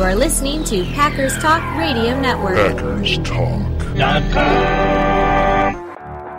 [0.00, 2.56] You're listening to Packers Talk Radio Network.
[2.56, 3.36] Packers Talk.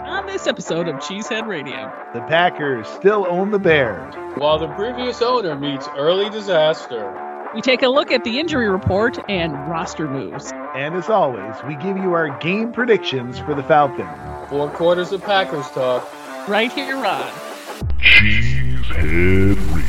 [0.08, 4.16] On this episode of Cheesehead Radio, The Packers still own the Bears.
[4.36, 7.14] While the previous owner meets early disaster.
[7.54, 10.52] we take a look at the injury report and roster moves.
[10.74, 14.10] And as always, we give you our game predictions for the Falcons.
[14.50, 16.12] Four quarters of Packers talk.
[16.50, 17.32] Right here on
[18.00, 19.81] Cheesehead Radio.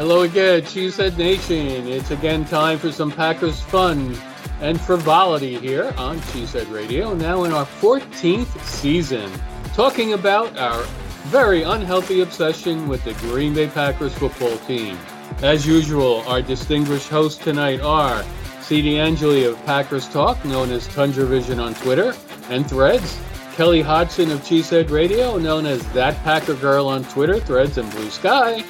[0.00, 1.86] Hello again, Cheesehead Nation.
[1.86, 4.16] It's again time for some Packers fun
[4.62, 9.30] and frivolity here on Cheesehead Radio, now in our 14th season,
[9.74, 10.82] talking about our
[11.24, 14.96] very unhealthy obsession with the Green Bay Packers football team.
[15.42, 18.24] As usual, our distinguished hosts tonight are
[18.62, 18.98] C.D.
[18.98, 22.14] Angeli of Packers Talk, known as Tundra Vision on Twitter
[22.48, 23.20] and Threads,
[23.52, 28.08] Kelly Hodgson of Cheesehead Radio, known as That Packer Girl on Twitter, Threads, and Blue
[28.08, 28.64] Sky,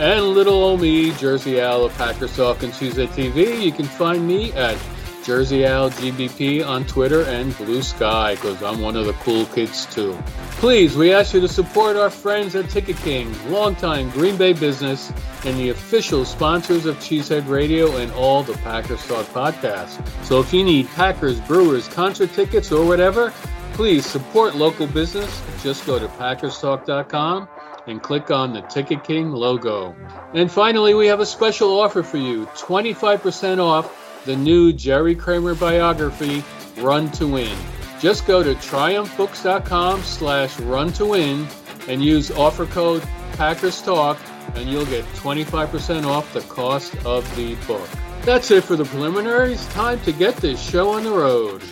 [0.00, 3.60] and little old me, Jersey Al of Packers Talk and Cheesehead TV.
[3.60, 4.78] You can find me at
[5.24, 9.86] Jersey Al GBP on Twitter and Blue Sky because I'm one of the cool kids
[9.86, 10.16] too.
[10.52, 15.12] Please, we ask you to support our friends at Ticket King, longtime Green Bay business
[15.44, 20.00] and the official sponsors of Cheesehead Radio and all the Packers Talk podcasts.
[20.24, 23.30] So if you need Packers, Brewers, concert tickets, or whatever,
[23.72, 25.42] please support local business.
[25.62, 27.48] Just go to PackersTalk.com
[27.88, 29.96] and click on the Ticket King logo.
[30.34, 35.54] And finally, we have a special offer for you 25% off the new Jerry Kramer
[35.54, 36.44] biography,
[36.78, 37.56] Run to Win.
[38.00, 41.48] Just go to triumphbooks.com slash run to win
[41.88, 44.18] and use offer code Packers Talk
[44.54, 47.88] and you'll get 25% off the cost of the book.
[48.22, 49.66] That's it for the preliminaries.
[49.68, 51.62] Time to get this show on the road.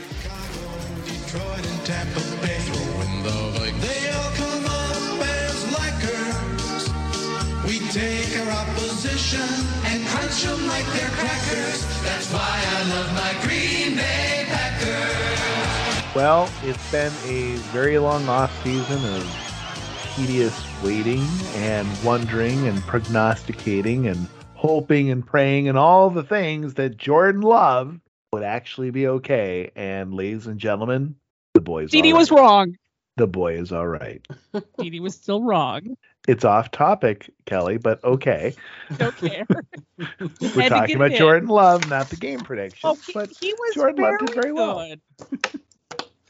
[1.05, 1.75] Detroit
[7.97, 9.41] take our opposition
[9.86, 11.82] and crunch them like they're crackers.
[12.03, 16.15] That's why I love my Green Bay Packers.
[16.15, 24.06] Well, it's been a very long off season of tedious waiting and wondering and prognosticating
[24.09, 27.98] and hoping and praying and all the things that Jordan Love
[28.31, 29.71] would actually be okay.
[29.75, 31.16] And ladies and gentlemen,
[31.54, 32.41] the boy's CD all was right.
[32.41, 32.76] wrong.
[33.16, 34.21] The boy is all right.
[34.78, 35.97] CD was still wrong.
[36.26, 38.54] It's off topic, Kelly, but okay.
[38.97, 39.47] Don't care.
[40.41, 41.19] We're talking about in.
[41.19, 42.81] Jordan Love, not the game prediction.
[42.91, 44.86] Oh, he, but he was Jordan Love did very well.
[44.88, 45.00] good.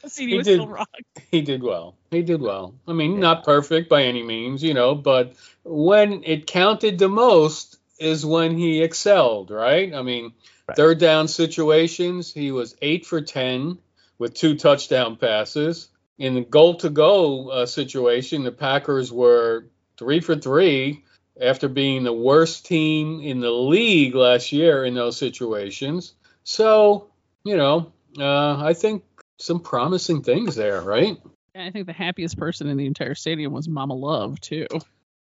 [0.05, 0.61] CD He was did.
[0.61, 0.85] still.
[1.31, 1.95] He did well.
[2.11, 2.75] He did well.
[2.87, 5.33] I mean, not perfect by any means, you know, but
[5.65, 9.93] when it counted the most is when he excelled, right?
[9.93, 10.33] I mean,
[10.67, 10.75] Right.
[10.75, 13.77] third down situations, he was eight for 10
[14.17, 15.87] with two touchdown passes.
[16.17, 21.03] In the goal to go uh, situation, the Packers were three for three
[21.39, 26.13] after being the worst team in the league last year in those situations.
[26.43, 27.09] So,
[27.43, 29.03] you know, uh, I think
[29.39, 31.17] some promising things there, right?
[31.55, 34.67] I think the happiest person in the entire stadium was Mama Love too.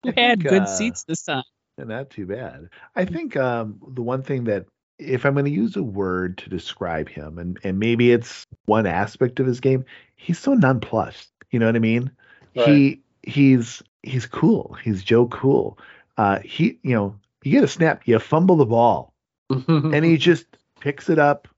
[0.02, 1.44] Who had think, good uh, seats this time.
[1.78, 2.68] Not too bad.
[2.94, 4.66] I think um, the one thing that,
[4.98, 8.86] if I'm going to use a word to describe him, and, and maybe it's one
[8.86, 9.84] aspect of his game,
[10.14, 11.30] he's so nonplussed.
[11.50, 12.10] You know what I mean?
[12.52, 14.76] He he's he's cool.
[14.82, 15.78] He's Joe Cool.
[16.16, 19.12] Uh, he you know you get a snap, you fumble the ball,
[19.50, 20.46] and he just
[20.80, 21.48] picks it up,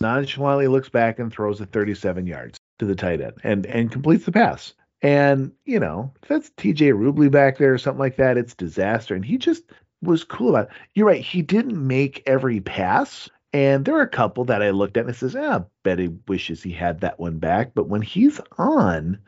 [0.00, 4.24] nonchalantly looks back and throws it 37 yards to the tight end and and completes
[4.24, 4.74] the pass.
[5.02, 9.14] And you know, if that's TJ Rubley back there or something like that, it's disaster.
[9.14, 9.64] And he just
[10.02, 10.76] was cool about it.
[10.94, 13.28] You're right, he didn't make every pass.
[13.52, 16.08] And there are a couple that I looked at and says, ah, I bet he
[16.26, 17.72] wishes he had that one back.
[17.74, 19.18] But when he's on,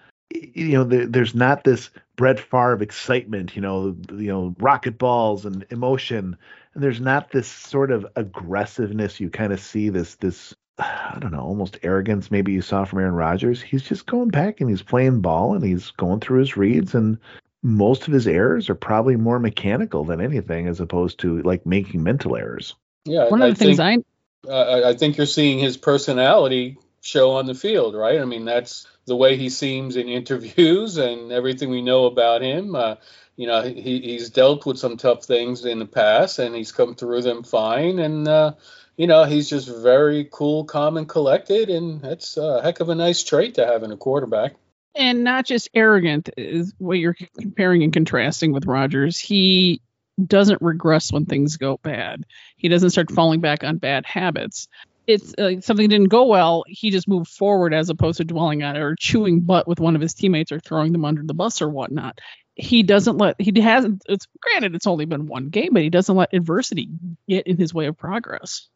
[0.55, 5.45] you know, there, there's not this Brett Favre excitement, you know, you know, rocket balls
[5.45, 6.37] and emotion
[6.77, 11.33] and there's not this sort of aggressiveness you kind of see this this I don't
[11.33, 13.61] know, almost arrogance maybe you saw from Aaron Rodgers.
[13.61, 17.19] He's just going back and he's playing ball and he's going through his reads and
[17.63, 22.03] most of his errors are probably more mechanical than anything as opposed to like making
[22.03, 22.77] mental errors.
[23.05, 24.07] yeah, One of I the things think,
[24.47, 28.21] I uh, I think you're seeing his personality show on the field, right?
[28.21, 32.75] I mean, that's the way he seems in interviews and everything we know about him.
[32.75, 32.97] Uh,
[33.37, 36.95] you know, he, he's dealt with some tough things in the past and he's come
[36.95, 37.99] through them fine.
[37.99, 38.55] And, uh,
[38.97, 41.69] you know, he's just very cool, calm, and collected.
[41.69, 44.55] And that's a heck of a nice trait to have in a quarterback.
[44.95, 49.19] and not just arrogant is what you're comparing and contrasting with Rodgers.
[49.19, 49.83] He
[50.25, 52.25] doesn't regress when things go bad.
[52.57, 54.69] He doesn't start falling back on bad habits.
[55.07, 58.77] It's uh, something didn't go well, he just moved forward as opposed to dwelling on
[58.77, 61.63] it or chewing butt with one of his teammates or throwing them under the bus
[61.63, 62.19] or whatnot.
[62.55, 64.03] He doesn't let he hasn't.
[64.09, 66.89] It's granted it's only been one game, but he doesn't let adversity
[67.29, 68.69] get in his way of progress.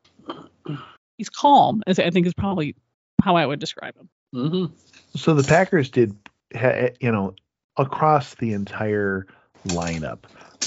[1.17, 2.77] He's calm, as I think is probably
[3.23, 4.09] how I would describe him.
[4.33, 6.17] hmm So the Packers did,
[7.01, 7.35] you know,
[7.77, 9.27] across the entire
[9.69, 10.21] lineup,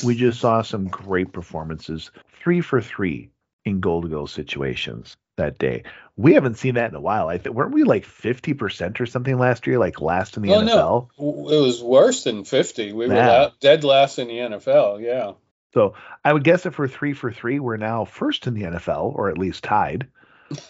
[0.03, 2.11] we just saw some great performances.
[2.41, 3.29] Three for three
[3.65, 5.83] in goal to goal situations that day.
[6.15, 7.27] We haven't seen that in a while.
[7.27, 10.53] I think weren't we like fifty percent or something last year, like last in the
[10.53, 10.65] Oh, NFL?
[10.65, 11.09] no.
[11.17, 12.93] It was worse than 50.
[12.93, 13.27] We were Yeah.
[13.29, 14.99] la- dead last in the NFL.
[15.01, 15.31] Yeah.
[15.73, 19.11] So I would guess if we're three for three, we're now first in the NFL,
[19.15, 20.07] or at least tied.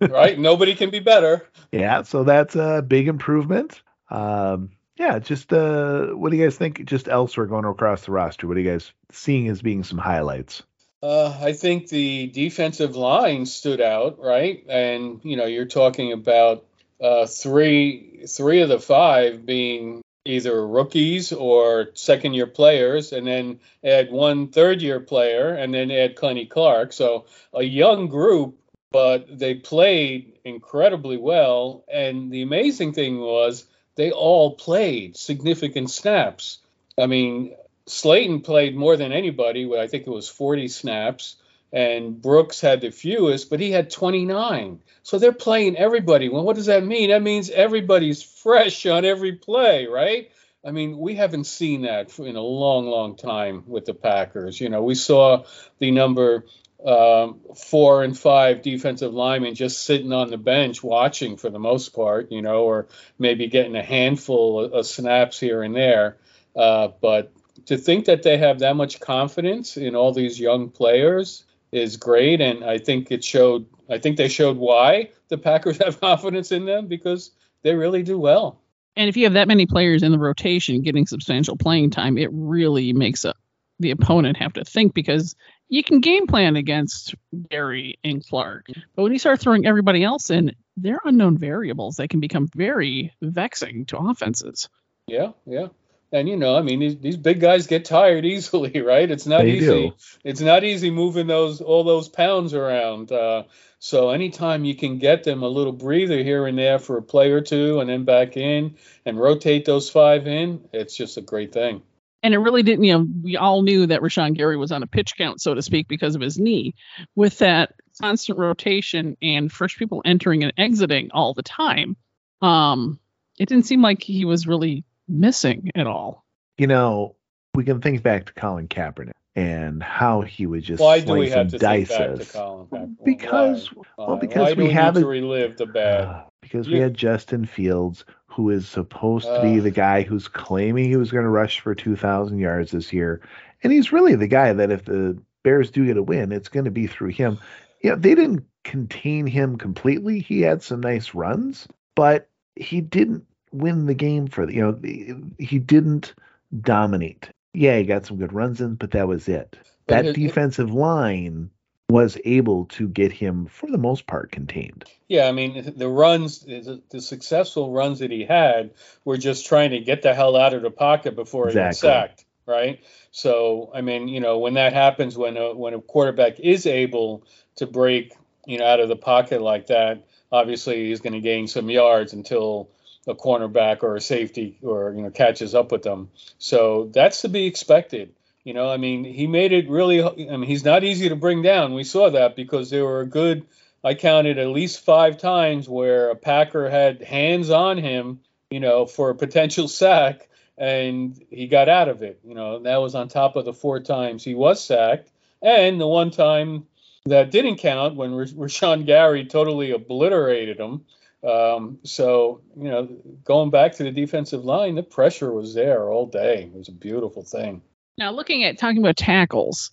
[0.00, 0.38] right?
[0.38, 1.46] Nobody can be better.
[1.72, 3.82] Yeah, so that's a big improvement.
[4.10, 6.84] Um, yeah, just uh, what do you guys think?
[6.86, 10.62] Just elsewhere going across the roster, what are you guys seeing as being some highlights?
[11.04, 14.64] Uh, I think the defensive line stood out, right?
[14.70, 16.64] And you know, you're talking about
[16.98, 23.60] uh, three three of the five being either rookies or second year players, and then
[23.84, 26.94] add one third year player, and then add Kenny Clark.
[26.94, 28.56] So a young group,
[28.90, 31.84] but they played incredibly well.
[31.92, 33.66] And the amazing thing was
[33.96, 36.60] they all played significant snaps.
[36.96, 37.54] I mean,
[37.86, 39.70] Slaton played more than anybody.
[39.78, 41.36] I think it was 40 snaps,
[41.72, 44.80] and Brooks had the fewest, but he had 29.
[45.02, 46.28] So they're playing everybody.
[46.28, 47.10] Well, what does that mean?
[47.10, 50.30] That means everybody's fresh on every play, right?
[50.64, 54.58] I mean, we haven't seen that in a long, long time with the Packers.
[54.58, 55.44] You know, we saw
[55.78, 56.46] the number
[56.84, 61.90] um, four and five defensive linemen just sitting on the bench watching for the most
[61.90, 62.88] part, you know, or
[63.18, 66.16] maybe getting a handful of, snaps here and there.
[66.56, 67.32] Uh, but
[67.66, 72.40] to think that they have that much confidence in all these young players is great,
[72.40, 73.66] and I think it showed.
[73.90, 77.30] I think they showed why the Packers have confidence in them because
[77.62, 78.60] they really do well.
[78.96, 82.30] And if you have that many players in the rotation getting substantial playing time, it
[82.32, 83.34] really makes a,
[83.80, 85.34] the opponent have to think because
[85.68, 87.14] you can game plan against
[87.50, 88.66] Gary and Clark.
[88.94, 93.12] But when you start throwing everybody else in, they're unknown variables that can become very
[93.20, 94.68] vexing to offenses.
[95.08, 95.68] Yeah, yeah.
[96.14, 99.10] And you know, I mean, these, these big guys get tired easily, right?
[99.10, 99.66] It's not They easy.
[99.66, 99.94] do.
[100.22, 103.10] It's not easy moving those all those pounds around.
[103.10, 103.42] Uh,
[103.80, 107.32] so anytime you can get them a little breather here and there for a play
[107.32, 111.52] or two, and then back in and rotate those five in, it's just a great
[111.52, 111.82] thing.
[112.22, 114.86] And it really didn't, you know, we all knew that Rashan Gary was on a
[114.86, 116.74] pitch count, so to speak, because of his knee.
[117.14, 121.96] With that constant rotation and fresh people entering and exiting all the time,
[122.40, 122.98] um,
[123.38, 126.24] it didn't seem like he was really missing at all.
[126.58, 127.16] You know,
[127.54, 131.30] we can think back to Colin Kaepernick and how he would just Why do we
[131.30, 132.32] have to dice think back to.
[132.32, 133.04] Colin Kaepernick?
[133.04, 133.84] Because Why?
[133.98, 136.00] well, because Why we we have need a- to relive the bad.
[136.04, 139.62] Uh, because we had Justin Fields, who is supposed to be Uh.
[139.62, 143.20] the guy who's claiming he was going to rush for 2,000 yards this year.
[143.62, 146.64] And he's really the guy that if the Bears do get a win, it's going
[146.64, 147.38] to be through him.
[147.82, 150.20] You know, they didn't contain him completely.
[150.20, 153.24] He had some nice runs, but he didn't
[153.54, 156.14] win the game for the, you know, he didn't
[156.60, 157.28] dominate.
[157.52, 159.56] Yeah, he got some good runs in, but that was it.
[159.86, 161.50] That it- it- defensive line
[161.90, 164.84] was able to get him, for the most part, contained.
[165.08, 168.70] Yeah, I mean the runs, the, the successful runs that he had
[169.04, 172.24] were just trying to get the hell out of the pocket before he got sacked,
[172.46, 172.80] right?
[173.10, 177.24] So I mean, you know, when that happens, when a when a quarterback is able
[177.56, 178.14] to break,
[178.46, 182.14] you know, out of the pocket like that, obviously he's going to gain some yards
[182.14, 182.70] until
[183.06, 186.10] a cornerback or a safety or you know catches up with them.
[186.38, 188.14] So that's to be expected.
[188.44, 190.02] You know, I mean, he made it really.
[190.02, 191.74] I mean, he's not easy to bring down.
[191.74, 193.46] We saw that because there were a good.
[193.82, 198.20] I counted at least five times where a Packer had hands on him,
[198.50, 202.20] you know, for a potential sack, and he got out of it.
[202.24, 205.10] You know, that was on top of the four times he was sacked,
[205.42, 206.66] and the one time
[207.06, 210.84] that didn't count when Rash- Rashan Gary totally obliterated him.
[211.24, 212.88] Um, so, you know,
[213.24, 216.50] going back to the defensive line, the pressure was there all day.
[216.52, 217.62] It was a beautiful thing.
[217.96, 219.70] Now, looking at talking about tackles,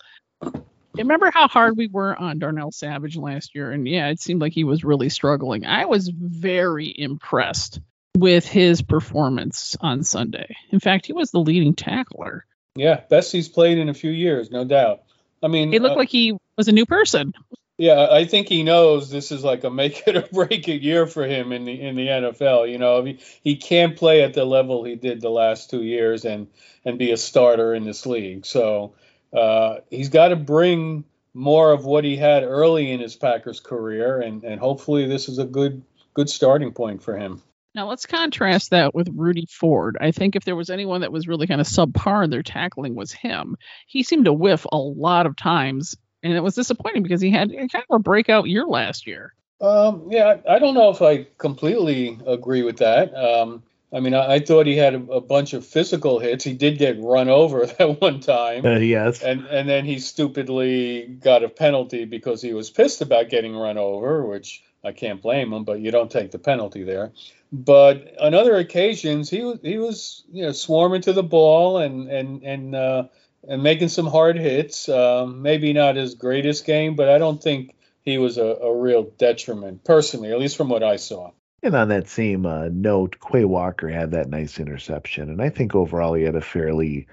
[0.94, 3.70] remember how hard we were on Darnell Savage last year?
[3.70, 5.66] And yeah, it seemed like he was really struggling.
[5.66, 7.80] I was very impressed
[8.16, 10.56] with his performance on Sunday.
[10.70, 12.46] In fact, he was the leading tackler.
[12.74, 15.02] Yeah, best he's played in a few years, no doubt.
[15.42, 17.34] I mean, It looked uh, like he was a new person.
[17.82, 21.04] Yeah, I think he knows this is like a make it or break it year
[21.08, 22.70] for him in the in the NFL.
[22.70, 26.24] You know, he, he can't play at the level he did the last two years
[26.24, 26.46] and
[26.84, 28.46] and be a starter in this league.
[28.46, 28.94] So
[29.36, 31.02] uh, he's got to bring
[31.34, 35.40] more of what he had early in his Packers career, and and hopefully this is
[35.40, 35.82] a good
[36.14, 37.42] good starting point for him.
[37.74, 39.96] Now let's contrast that with Rudy Ford.
[40.00, 42.94] I think if there was anyone that was really kind of subpar in their tackling
[42.94, 43.56] was him.
[43.88, 47.50] He seemed to whiff a lot of times, and it was disappointing because he had
[47.50, 49.34] kind of a breakout year last year.
[49.60, 53.14] Um, yeah, I don't know if I completely agree with that.
[53.14, 53.62] Um,
[53.92, 56.44] I mean, I, I thought he had a, a bunch of physical hits.
[56.44, 58.64] He did get run over that one time.
[58.64, 59.22] Uh, yes.
[59.22, 63.78] and and then he stupidly got a penalty because he was pissed about getting run
[63.78, 65.64] over, which I can't blame him.
[65.64, 67.12] But you don't take the penalty there.
[67.52, 72.08] But on other occasions, he was he was you know swarming to the ball and
[72.08, 73.04] and and uh,
[73.46, 74.88] and making some hard hits.
[74.88, 79.04] Um, maybe not his greatest game, but I don't think he was a, a real
[79.04, 81.30] detriment personally, at least from what I saw.
[81.62, 85.74] And on that same uh, note, Quay Walker had that nice interception, and I think
[85.74, 87.06] overall he had a fairly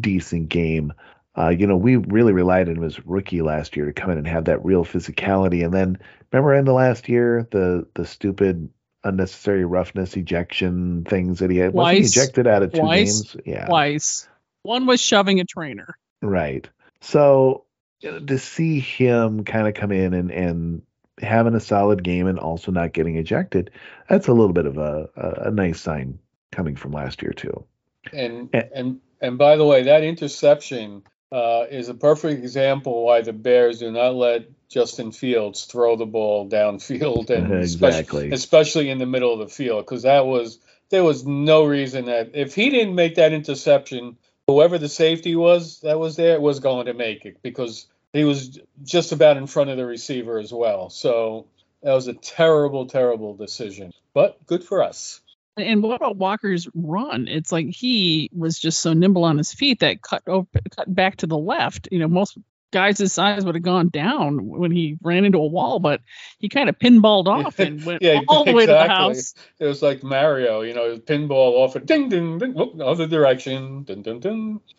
[0.00, 0.92] decent game.
[1.36, 4.18] Uh, you know, we really relied on him as rookie last year to come in
[4.18, 5.64] and have that real physicality.
[5.64, 5.98] And then
[6.32, 8.70] remember in the last year, the the stupid
[9.04, 11.72] unnecessary roughness ejection things that he had.
[11.72, 13.22] Was he ejected out of two Twice.
[13.22, 13.36] games?
[13.44, 13.66] Yeah.
[13.66, 14.28] Twice.
[14.66, 15.96] One was shoving a trainer.
[16.22, 16.68] Right.
[17.00, 17.64] So
[18.00, 20.82] you know, to see him kind of come in and, and
[21.20, 23.70] having a solid game and also not getting ejected,
[24.08, 26.18] that's a little bit of a, a, a nice sign
[26.52, 27.64] coming from last year too.
[28.12, 28.62] And Eh.
[28.74, 33.78] and and by the way, that interception uh, is a perfect example why the Bears
[33.80, 38.30] do not let Justin Fields throw the ball downfield and especially, Exactly.
[38.32, 40.58] especially in the middle of the field because that was
[40.90, 44.16] there was no reason that if he didn't make that interception,
[44.46, 48.58] whoever the safety was that was there was going to make it because he was
[48.84, 50.88] just about in front of the receiver as well.
[50.90, 51.46] So
[51.82, 55.20] that was a terrible, terrible decision, but good for us.
[55.58, 57.28] And what about Walker's run?
[57.28, 61.16] It's like he was just so nimble on his feet that cut over, cut back
[61.18, 61.88] to the left.
[61.90, 62.36] You know, most
[62.72, 66.00] guys his size would have gone down when he ran into a wall, but
[66.38, 69.34] he kind of pinballed off and went Yeah, all the way to the house.
[69.58, 73.82] It was like Mario, you know, pinball off and ding, ding, ding, whoop, other direction,
[73.84, 74.60] ding, ding, ding.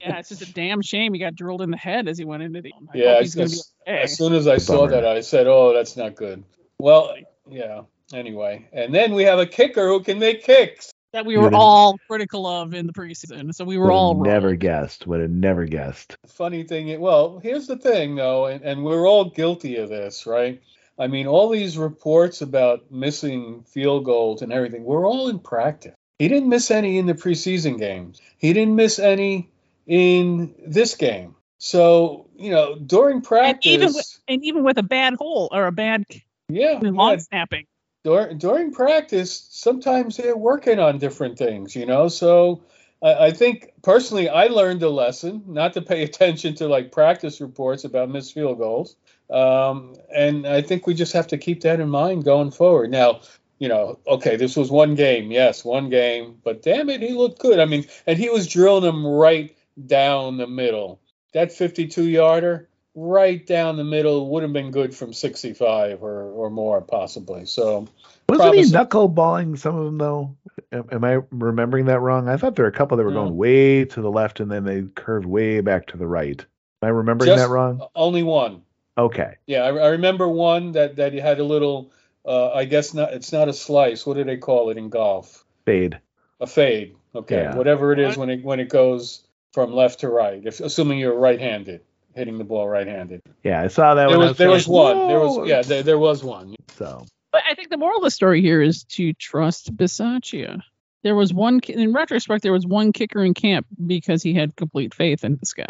[0.00, 2.42] Yeah, it's just a damn shame he got drilled in the head as he went
[2.42, 2.72] into the.
[2.92, 4.02] I Yeah, he's gonna be as- okay.
[4.02, 6.42] As soon as I saw that, I said, "Oh, that's not good."
[6.78, 7.14] Well,
[7.50, 7.82] yeah.
[8.12, 10.90] Anyway, and then we have a kicker who can make kicks.
[11.12, 13.54] That we were all critical of in the preseason.
[13.54, 14.26] So we were all have wrong.
[14.26, 15.06] never guessed.
[15.06, 16.16] Would have never guessed.
[16.26, 20.62] Funny thing, well, here's the thing, though, and, and we're all guilty of this, right?
[20.98, 25.94] I mean, all these reports about missing field goals and everything, we're all in practice.
[26.18, 28.20] He didn't miss any in the preseason games.
[28.36, 29.50] He didn't miss any
[29.86, 31.34] in this game.
[31.56, 35.72] So, you know, during practice, even with- And even with a bad hole or a
[35.72, 36.04] bad
[36.48, 37.66] yeah, long yeah, snapping,
[38.04, 42.08] during during practice, sometimes they're working on different things, you know.
[42.08, 42.62] So
[43.02, 47.40] I, I think personally, I learned a lesson not to pay attention to like practice
[47.40, 48.96] reports about missed field goals,
[49.30, 52.90] um, and I think we just have to keep that in mind going forward.
[52.90, 53.20] Now,
[53.58, 57.38] you know, okay, this was one game, yes, one game, but damn it, he looked
[57.38, 57.60] good.
[57.60, 59.54] I mean, and he was drilling them right
[59.86, 60.98] down the middle.
[61.34, 66.50] That 52 yarder, right down the middle, would have been good from 65 or, or
[66.50, 67.46] more, possibly.
[67.46, 67.86] So,
[68.28, 70.36] Wasn't he Promise- knuckleballing some of them though?
[70.72, 72.28] Am, am I remembering that wrong?
[72.28, 73.24] I thought there were a couple that were No.
[73.24, 76.40] going way to the left and then they curved way back to the right.
[76.82, 77.86] Am I remembering Just- that wrong?
[77.94, 78.62] only one.
[78.98, 79.34] Okay.
[79.46, 81.92] Yeah, I, I remember one that that had a little.
[82.26, 83.14] Uh, I guess not.
[83.14, 84.04] It's not a slice.
[84.04, 85.42] What do they call it in golf?
[85.64, 85.98] Fade.
[86.40, 86.96] A fade.
[87.14, 87.56] Okay, Yeah.
[87.56, 90.42] whatever it is when it when it goes from left to right.
[90.44, 91.80] If assuming you're right-handed,
[92.14, 93.22] hitting the ball right-handed.
[93.42, 94.26] Yeah, I saw that There one.
[94.26, 95.08] I was there was like, one.
[95.08, 95.62] There was yeah.
[95.62, 96.56] There, there was one.
[96.76, 100.60] So But I think the moral of the story here is to trust Bisaccia.
[101.02, 104.94] There was one, in retrospect, there was one kicker in camp because he had complete
[104.94, 105.64] faith in this guy.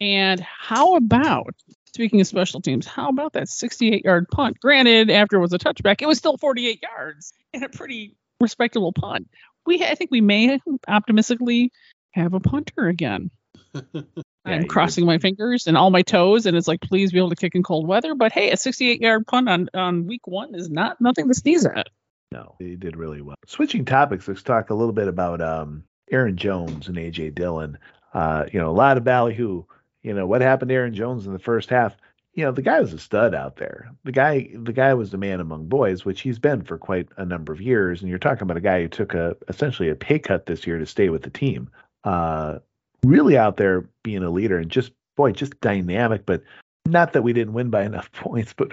[0.00, 1.54] And how about,
[1.86, 4.58] speaking of special teams, how about that 68 yard punt?
[4.58, 8.92] Granted, after it was a touchback, it was still 48 yards and a pretty respectable
[8.92, 9.28] punt.
[9.64, 10.58] We, I think we may
[10.88, 11.70] optimistically
[12.10, 13.30] have a punter again.
[14.44, 17.18] Yeah, I'm you crossing my fingers and all my toes, and it's like, please be
[17.18, 18.16] able to kick in cold weather.
[18.16, 21.64] But hey, a 68 yard punt on, on week one is not nothing to sneeze
[21.64, 21.88] at.
[22.32, 23.36] no, he did really well.
[23.46, 27.78] Switching topics, let's talk a little bit about um, Aaron Jones and AJ Dillon.
[28.12, 29.64] Uh, you know, a lot of ballyhoo.
[30.02, 31.96] You know, what happened to Aaron Jones in the first half?
[32.34, 33.92] You know, the guy was a stud out there.
[34.02, 37.24] The guy, the guy was the man among boys, which he's been for quite a
[37.24, 38.00] number of years.
[38.00, 40.78] And you're talking about a guy who took a essentially a pay cut this year
[40.78, 41.70] to stay with the team.
[42.02, 42.58] Uh,
[43.04, 46.26] really out there being a leader and just boy, just dynamic.
[46.26, 46.42] But
[46.86, 48.72] not that we didn't win by enough points, but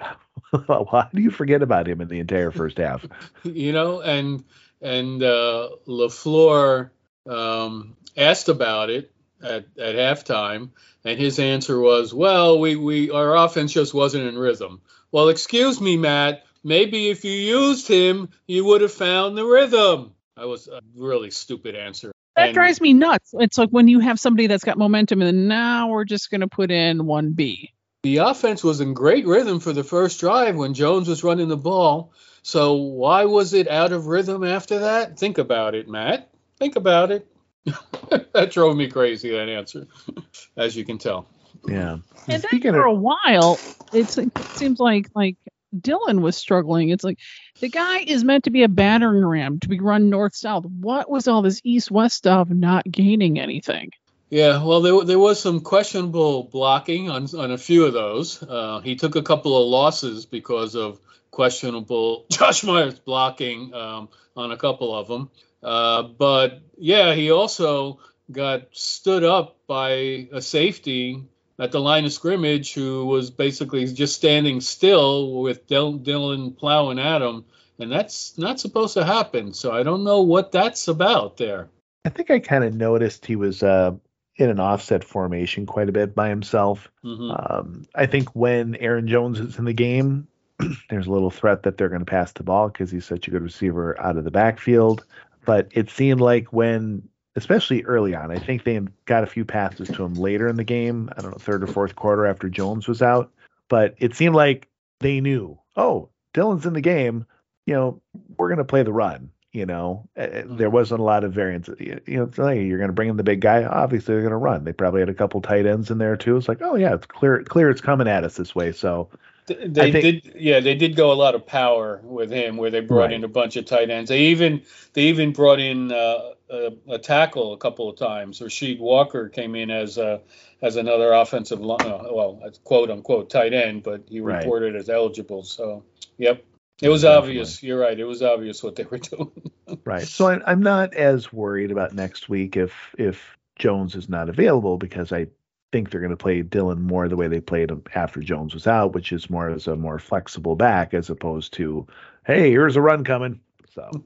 [0.68, 3.06] why do you forget about him in the entire first half?
[3.44, 4.44] you know, and
[4.82, 6.92] and uh, Lafleur
[7.28, 10.70] um, asked about it at, at halftime,
[11.04, 14.82] and his answer was, "Well, we, we our offense just wasn't in rhythm."
[15.12, 16.46] Well, excuse me, Matt.
[16.62, 20.14] Maybe if you used him, you would have found the rhythm.
[20.36, 22.12] That was a really stupid answer.
[22.40, 23.34] That And- drives me nuts.
[23.38, 26.48] It's like when you have somebody that's got momentum, and now we're just going to
[26.48, 27.72] put in one B.
[28.04, 31.58] the offense was in great rhythm for the first drive when Jones was running the
[31.58, 32.14] ball.
[32.44, 35.20] So why was it out of rhythm after that?
[35.20, 36.30] Think about it, Matt.
[36.58, 37.28] Think about it.
[38.34, 39.32] that drove me crazy.
[39.32, 39.86] That answer,
[40.58, 41.28] as you can tell.
[41.68, 41.94] Yeah.
[41.94, 43.60] And then Speaking for of, a while,
[43.92, 45.36] it's it seems like like
[45.78, 46.90] Dillon was struggling.
[46.90, 47.20] It's like
[47.60, 50.66] the guy is meant to be a battering ram to be run north south.
[50.66, 53.92] What was all this east west stuff not gaining anything?
[54.30, 58.42] Yeah, well, there, there was some questionable blocking on on a few of those.
[58.44, 61.00] Uh, he took a couple of losses because of
[61.32, 65.32] questionable Josh Myers blocking um, on a couple of them.
[65.64, 68.00] Uh, but yeah, he also
[68.32, 71.24] got stood up by a safety
[71.60, 77.00] at the line of scrimmage who was basically just standing still with Dil- Dillon plowing
[77.00, 77.46] at him,
[77.80, 79.54] and that's not supposed to happen.
[79.54, 81.70] So I don't know what that's about there.
[82.06, 83.92] I think I kind of noticed he was uh,
[84.38, 86.90] in an offset formation quite a bit by himself.
[87.04, 90.28] hmm Um, I think when Aaron Jones is in the game,
[90.90, 93.32] there's a little threat that they're going to pass the ball because he's such a
[93.32, 95.06] good receiver out of the backfield.
[95.46, 97.08] But it seemed like when,
[97.40, 100.64] especially early on, I think they got a few passes to him later in the
[100.64, 101.10] game.
[101.18, 103.32] I don't know, third or fourth quarter after Jones was out.
[103.70, 104.68] But it seemed like
[105.00, 107.26] they knew, oh, Dillon's in the game.
[107.66, 108.02] You know,
[108.38, 109.32] we're going to play the run.
[109.52, 111.68] You know, uh, there wasn't a lot of variance.
[111.80, 113.64] You you know, it's like you're going to bring in the big guy.
[113.64, 114.64] Obviously, they're going to run.
[114.64, 116.38] They probably had a couple tight ends in there too.
[116.38, 118.72] It's like, oh yeah, it's clear, clear, it's coming at us this way.
[118.72, 119.10] So
[119.48, 122.82] They think- did, yeah, they did go a lot of power with him, where they
[122.82, 123.14] brought Right.
[123.14, 124.10] in a bunch of tight ends.
[124.10, 124.62] They even
[124.94, 128.40] they even brought in uh, a, a tackle a couple of times.
[128.40, 130.22] Rasheed Walker came in as a
[130.62, 134.38] as another offensive line, uh, well, quote unquote tight end, but he Right.
[134.38, 135.44] reported as eligible.
[135.44, 135.84] So,
[136.18, 136.44] yep,
[136.82, 137.30] it was Definitely.
[137.30, 137.64] obvious.
[137.64, 137.98] You're right.
[137.98, 139.52] It was obvious what they were doing.
[139.86, 140.04] right.
[140.04, 144.78] So I, I'm not as worried about next week if if Jones is not available
[144.78, 145.28] because I
[145.72, 148.66] think they're going to play Dillon more the way they played him after Jones was
[148.68, 151.86] out, which is more as a more flexible back as opposed to,
[152.26, 153.40] hey, here's a run coming.
[153.76, 154.04] So,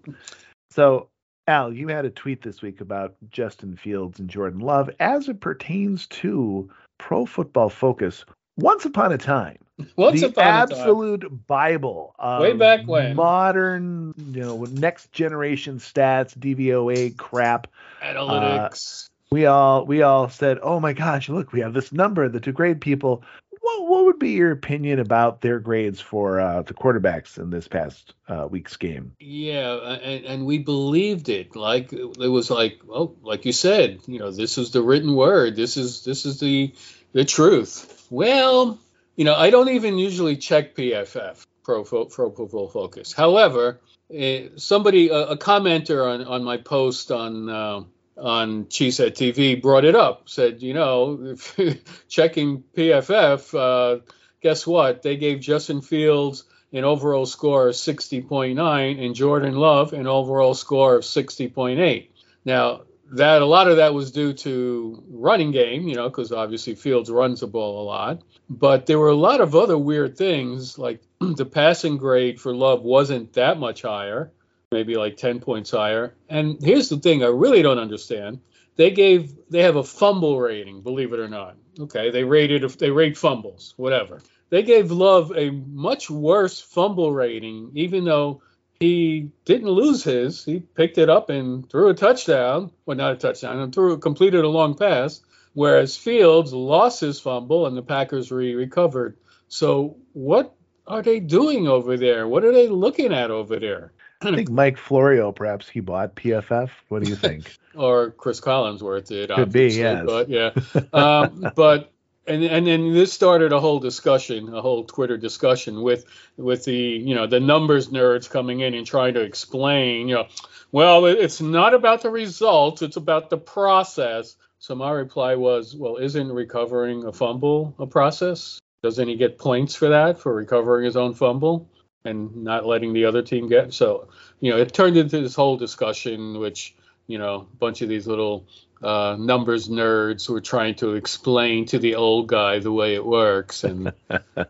[0.72, 1.10] so
[1.48, 5.42] Al, you had a tweet this week about Justin Fields and Jordan Love as it
[5.42, 8.24] pertains to Pro Football Focus.
[8.56, 9.58] Once upon a time,
[9.98, 10.62] Once the upon a time.
[10.62, 13.16] absolute Bible of Way back when.
[13.16, 17.68] modern, you know, next generation stats, DVOA crap.
[18.02, 19.10] Uh, analytics.
[19.32, 22.52] We all we all said, "Oh my gosh, look, we have this number that to
[22.52, 23.24] grade people."
[23.64, 27.66] What what would be your opinion about their grades for uh, the quarterbacks in this
[27.66, 29.16] past uh, week's game?
[29.22, 31.56] Yeah, and, and we believed it.
[31.56, 35.56] Like it was like, well, like you said, you know, this is the written word.
[35.56, 36.76] This is this is the
[37.14, 38.06] the truth.
[38.10, 38.80] Well,
[39.16, 43.14] you know, I don't even usually check PFF Pro Pro Football Focus.
[43.14, 43.80] However,
[44.14, 47.88] eh, somebody a, a commenter on on my post on.
[48.24, 51.36] On Cheesehead TV brought it up, said, you know,
[52.08, 54.00] checking PFF, uh,
[54.42, 55.02] guess what?
[55.02, 60.96] They gave Justin Fields an overall score of 60.9 and Jordan Love an overall score
[60.96, 62.08] of 60.8.
[62.46, 66.74] Now, that a lot of that was due to running game, you know, because obviously
[66.74, 68.24] Fields runs the ball a lot.
[68.50, 72.82] But there were a lot of other weird things, like the passing grade for Love
[72.82, 74.32] wasn't that much higher,
[74.74, 76.16] maybe like 10 points higher.
[76.28, 78.40] And here's the thing I really don't understand.
[78.76, 81.56] They gave they have a fumble rating, believe it or not.
[81.80, 84.22] Okay, they rated if they rate fumbles, whatever.
[84.50, 88.42] They gave Love a much worse fumble rating, even though
[88.80, 90.44] he didn't lose his.
[90.44, 92.72] He picked it up and threw a touchdown.
[92.86, 95.22] Well, not a touchdown, and threw completed a long pass.
[95.54, 99.18] Whereas Fields lost his fumble and the Packers re recovered.
[99.48, 100.56] So what
[100.88, 102.28] are they doing over there?
[102.28, 103.94] What are they looking at over there?
[104.26, 106.70] I think Mike Florio, perhaps he bought PFF.
[106.90, 107.58] What do you think?
[107.76, 109.30] or Chris Collinsworth did.
[109.30, 110.04] Could be, yes.
[110.06, 110.52] But yeah,
[110.94, 111.92] um, but
[112.28, 116.06] and and then this started a whole discussion, a whole Twitter discussion with
[116.38, 120.28] with the you know the numbers nerds coming in and trying to explain, you know,
[120.72, 124.36] well it's not about the results, it's about the process.
[124.60, 128.60] So my reply was, well, isn't recovering a fumble a process?
[128.82, 131.70] Doesn't he get points for that for recovering his own fumble
[132.06, 133.74] and not letting the other team get?
[133.74, 134.08] So
[134.40, 136.76] you know, it turned into this whole discussion, which
[137.08, 138.46] you know, a bunch of these little
[138.82, 143.64] uh, numbers nerds were trying to explain to the old guy the way it works,
[143.64, 143.94] and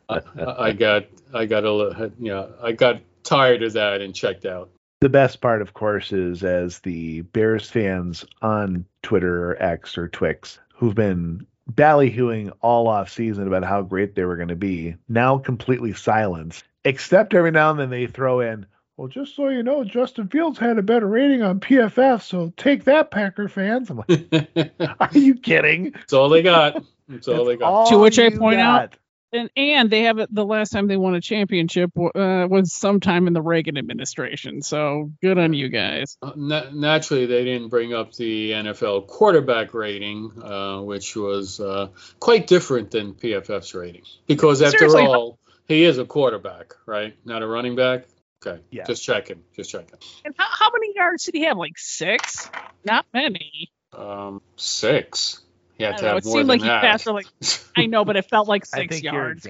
[0.09, 4.45] I, I got, I got a, you know, I got tired of that and checked
[4.45, 4.69] out.
[5.01, 10.07] the best part, of course, is as the Bears fans on Twitter or X or
[10.07, 14.95] Twix who've been ballyhooing all off season about how great they were going to be,
[15.07, 16.65] now completely silenced.
[16.85, 18.65] Except every now and then they throw in,
[18.97, 22.83] well, just so you know, Justin Fields had a better rating on PFF, so take
[22.83, 23.89] that, Packer fans.
[23.89, 25.91] I'm like, are you kidding?
[25.91, 26.83] That's all they got.
[27.09, 27.67] That's all they got.
[27.71, 28.95] all To which I you point out-
[29.33, 30.33] And and they have it.
[30.33, 34.61] The last time they won a championship uh, was sometime in the Reagan administration.
[34.61, 36.17] So good on you guys.
[36.21, 41.87] Uh, na- naturally, they didn't bring up the NFL quarterback rating, uh, which was uh,
[42.19, 44.03] quite different than PFF's rating.
[44.27, 47.15] Because after Seriously, all, he is a quarterback, right?
[47.25, 48.05] Not a running back.
[48.45, 48.83] Okay, Yeah.
[48.85, 49.97] just checking, just checking.
[50.25, 51.57] And how, how many yards did he have?
[51.57, 52.49] Like six?
[52.83, 53.71] Not many.
[53.97, 55.41] Um, six.
[55.77, 56.09] He I had don't to know.
[56.09, 57.27] have It more seemed than like he passed for like
[57.77, 59.47] I know, but it felt like I six think you're yards.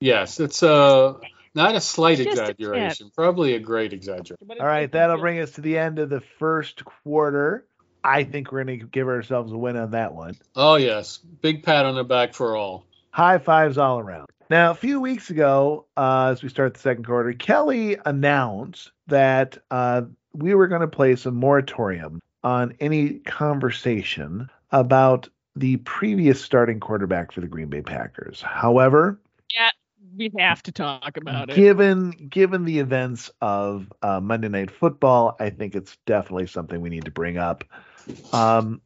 [0.00, 1.14] yes, it's uh,
[1.54, 4.36] not a slight Just a exaggeration, probably a great exaggeration.
[4.58, 7.66] All right, that'll bring us to the end of the first quarter.
[8.02, 10.36] I think we're going to give ourselves a win on that one.
[10.56, 12.86] Oh yes, big pat on the back for all.
[13.10, 14.28] High fives all around.
[14.50, 19.58] Now, a few weeks ago, uh, as we start the second quarter, Kelly announced that
[19.70, 26.80] uh, we were going to place a moratorium on any conversation about the previous starting
[26.80, 28.42] quarterback for the Green Bay Packers.
[28.42, 29.20] However,
[29.54, 29.70] yeah,
[30.16, 31.56] We have to talk about it.
[31.56, 36.90] given given the events of uh, Monday Night Football, I think it's definitely something we
[36.90, 37.62] need to bring up.
[38.32, 38.80] Um,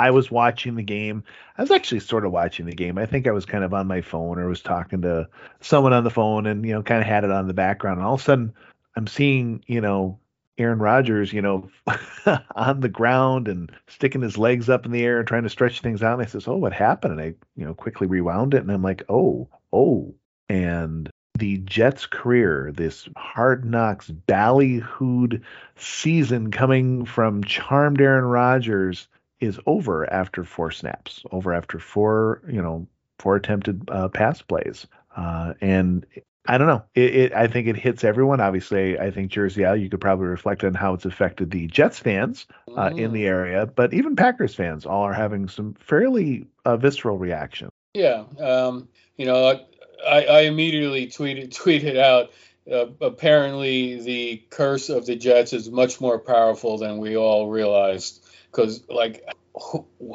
[0.00, 1.24] I was watching the game.
[1.58, 2.96] I was actually sort of watching the game.
[2.96, 5.28] I think I was kind of on my phone or was talking to
[5.60, 7.98] someone on the phone, and you know, kind of had it on the background.
[7.98, 8.54] And all of a sudden,
[8.96, 10.18] I'm seeing you know
[10.56, 11.68] Aaron Rodgers, you know,
[12.56, 15.82] on the ground and sticking his legs up in the air and trying to stretch
[15.82, 16.14] things out.
[16.14, 18.82] And I says, "Oh, what happened?" And I, you know, quickly rewound it, and I'm
[18.82, 20.14] like, "Oh, oh."
[20.48, 25.42] And the Jets' career, this hard knocks, ballyhooed
[25.76, 29.06] season coming from charmed Aaron Rodgers,
[29.40, 32.86] is over after four snaps, over after four, you know,
[33.18, 34.86] four attempted uh, pass plays.
[35.16, 36.06] Uh, and
[36.46, 36.82] I don't know.
[36.94, 38.40] It, it, I think it hits everyone.
[38.40, 41.98] Obviously, I think Jersey Al, you could probably reflect on how it's affected the Jets
[41.98, 46.76] fans uh, in the area, but even Packers fans all are having some fairly uh,
[46.76, 47.68] visceral reaction.
[47.94, 49.60] Yeah, um, you know,
[50.06, 52.30] I, I immediately tweeted tweeted out.
[52.70, 58.24] Uh, apparently, the curse of the Jets is much more powerful than we all realized.
[58.50, 59.24] Because, like,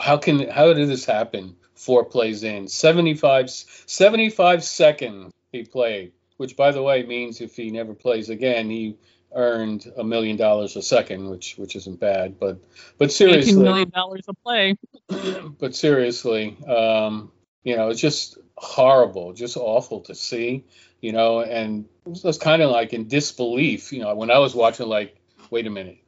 [0.01, 1.55] how can how did this happen?
[1.73, 6.13] Four plays in, 75, 75 seconds he played.
[6.37, 8.97] Which, by the way, means if he never plays again, he
[9.33, 12.39] earned a million dollars a second, which which isn't bad.
[12.39, 12.57] But
[12.97, 14.75] but Eighteen seriously, million dollars a play.
[15.59, 17.31] but seriously, um,
[17.63, 20.63] you know, it's just horrible, just awful to see,
[21.05, 24.55] you know, and it was kind of like in disbelief, you know, when I was
[24.55, 25.15] watching, like,
[25.51, 25.99] wait a minute,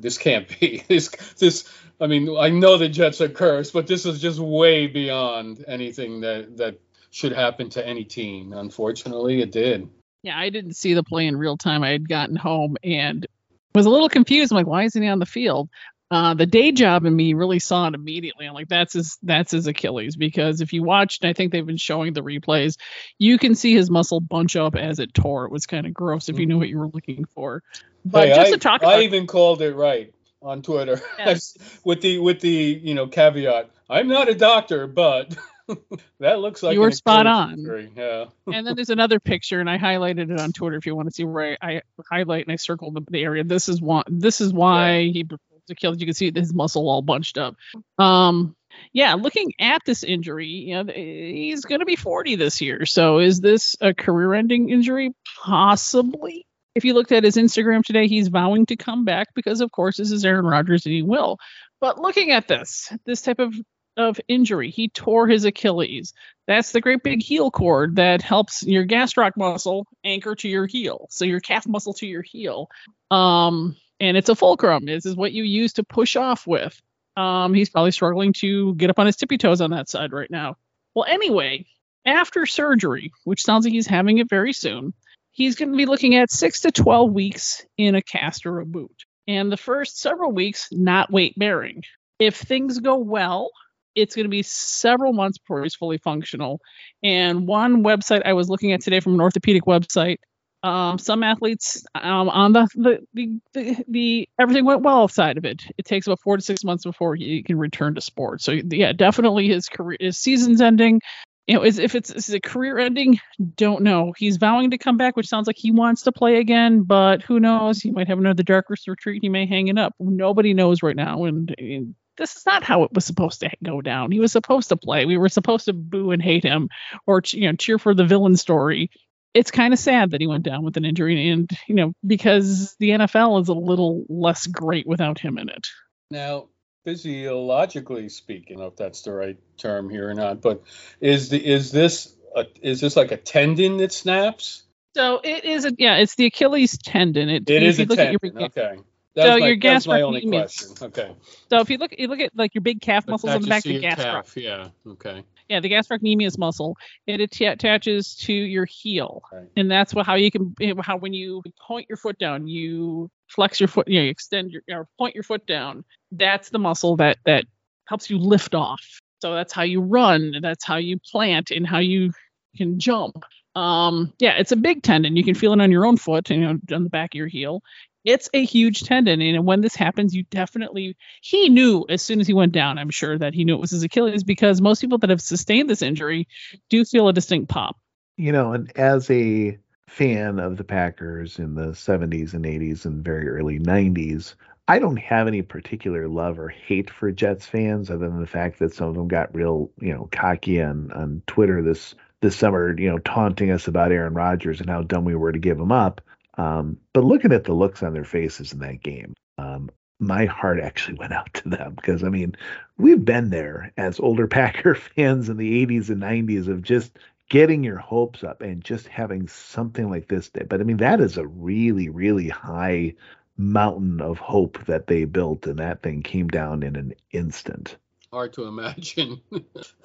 [0.00, 1.66] this can't be this, this,
[1.98, 6.20] I mean, I know the Jets are cursed, but this is just way beyond anything
[6.20, 6.78] that, that
[7.10, 8.52] should happen to any team.
[8.52, 9.88] Unfortunately, it did.
[10.22, 11.82] Yeah, I didn't see the play in real time.
[11.82, 13.26] I had gotten home and
[13.74, 14.52] was a little confused.
[14.52, 15.70] I'm like, why isn't he on the field?
[16.14, 18.46] Uh, the day job in me really saw it immediately.
[18.46, 21.76] I'm like, that's his that's his Achilles because if you watched, I think they've been
[21.76, 22.76] showing the replays,
[23.18, 25.44] you can see his muscle bunch up as it tore.
[25.44, 27.64] It was kind of gross if you knew what you were looking for.
[28.04, 31.56] But Hey, just I, to talk I about even called it right on Twitter Yes.
[31.84, 33.70] with the with the you know caveat.
[33.90, 35.36] I'm not a doctor, but
[36.20, 37.54] that looks like You were spot on.
[37.54, 38.26] injury, Yeah.
[38.46, 41.12] and then there's another picture, and I highlighted it on Twitter if you want to
[41.12, 43.42] see where I, I highlight and I circled the, the area.
[43.42, 44.04] This is one.
[44.08, 45.24] This is why he
[45.68, 45.74] to.
[45.96, 47.56] You can see his muscle all bunched up.
[47.98, 48.56] Um,
[48.92, 52.86] yeah, looking at this injury, you know, he's going to be 40 this year.
[52.86, 55.14] So is this a career-ending injury?
[55.42, 56.46] Possibly.
[56.74, 59.96] If you looked at his Instagram today, he's vowing to come back because, of course,
[59.96, 61.38] this is Aaron Rodgers and he will.
[61.80, 63.54] But looking at this, this type of
[63.96, 66.14] of injury, he tore his Achilles.
[66.46, 71.06] That's the great big heel cord that helps your gastroc muscle anchor to your heel.
[71.10, 72.68] So your calf muscle to your heel.
[73.10, 74.84] Um, and it's a fulcrum.
[74.84, 76.80] This is what you use to push off with.
[77.16, 80.30] Um, he's probably struggling to get up on his tippy toes on that side right
[80.30, 80.56] now.
[80.94, 81.66] Well, anyway,
[82.04, 84.94] after surgery, which sounds like he's having it very soon,
[85.30, 88.66] he's going to be looking at six to 12 weeks in a cast or a
[88.66, 89.04] boot.
[89.26, 91.82] And the first several weeks, not weight bearing.
[92.18, 93.50] If things go well,
[93.94, 96.60] it's going to be several months before he's fully functional.
[97.02, 100.18] And one website I was looking at today from an orthopedic website,
[100.64, 105.44] um, some athletes um, on the the, the the the everything went well side of
[105.44, 105.62] it.
[105.76, 108.40] It takes about four to six months before he can return to sport.
[108.40, 111.02] So yeah, definitely his career, his season's ending.
[111.46, 113.20] You know, is if it's is career ending,
[113.56, 114.14] don't know.
[114.16, 117.38] He's vowing to come back, which sounds like he wants to play again, but who
[117.38, 117.80] knows?
[117.80, 119.22] He might have another darkest retreat.
[119.22, 119.92] He may hang it up.
[120.00, 123.80] Nobody knows right now, and, and this is not how it was supposed to go
[123.82, 124.10] down.
[124.10, 125.04] He was supposed to play.
[125.04, 126.70] We were supposed to boo and hate him,
[127.06, 128.90] or you know cheer for the villain story.
[129.34, 132.76] It's kind of sad that he went down with an injury, and you know because
[132.78, 135.66] the NFL is a little less great without him in it.
[136.10, 136.46] Now,
[136.84, 140.62] physiologically speaking, I don't know if that's the right term here or not, but
[141.00, 144.62] is the is this a, is this like a tendon that snaps?
[144.96, 147.28] So it is a yeah, it's the Achilles tendon.
[147.28, 148.44] It, It if is you a look at your tendon.
[148.44, 148.76] Okay.
[149.16, 150.70] That So my, your that was my only question.
[150.80, 151.14] Okay.
[151.50, 153.64] So if you look you look at like your big calf muscles on the back,
[153.64, 154.12] of the Attaches to your gastrocnemius.
[154.12, 154.36] calf.
[154.36, 154.68] Yeah.
[154.92, 155.24] Okay.
[155.48, 156.76] Yeah, the gastrocnemius muscle.
[157.06, 159.48] It atta- attaches to your heel, Right.
[159.56, 163.60] and that's what how you can how when you point your foot down, you flex
[163.60, 165.84] your foot, you, know, you extend your or point your foot down.
[166.12, 167.44] That's the muscle that that
[167.86, 169.00] helps you lift off.
[169.20, 172.12] So that's how you run, that's how you plant, and how you
[172.56, 173.24] can jump.
[173.54, 175.16] Um, yeah, it's a big tendon.
[175.16, 177.28] You can feel it on your own foot, you know, on the back of your
[177.28, 177.62] heel.
[178.04, 182.26] It's a huge tendon, and when this happens, you definitely he knew as soon as
[182.26, 182.78] he went down.
[182.78, 185.70] I'm sure that he knew it was his Achilles because most people that have sustained
[185.70, 186.28] this injury
[186.68, 187.78] do feel a distinct pop.
[188.16, 193.02] You know, and as a fan of the Packers in the 70s and 80s and
[193.04, 194.34] very early 90s,
[194.66, 198.58] I don't have any particular love or hate for Jets fans other than the fact
[198.58, 202.78] that some of them got real, you know, cocky on on Twitter this this summer,
[202.78, 205.70] you know, taunting us about Aaron Rodgers and how dumb we were to give him
[205.70, 206.00] up.
[206.36, 209.70] Um, but looking at the looks on their faces in that game, um,
[210.00, 212.34] my heart actually went out to them because I mean,
[212.78, 216.98] we've been there as older Packer fans in the 80s and 90s of just
[217.30, 220.28] getting your hopes up and just having something like this.
[220.30, 220.44] Day.
[220.48, 222.94] But I mean, that is a really, really high
[223.36, 227.76] mountain of hope that they built, and that thing came down in an instant.
[228.14, 229.20] Hard to imagine.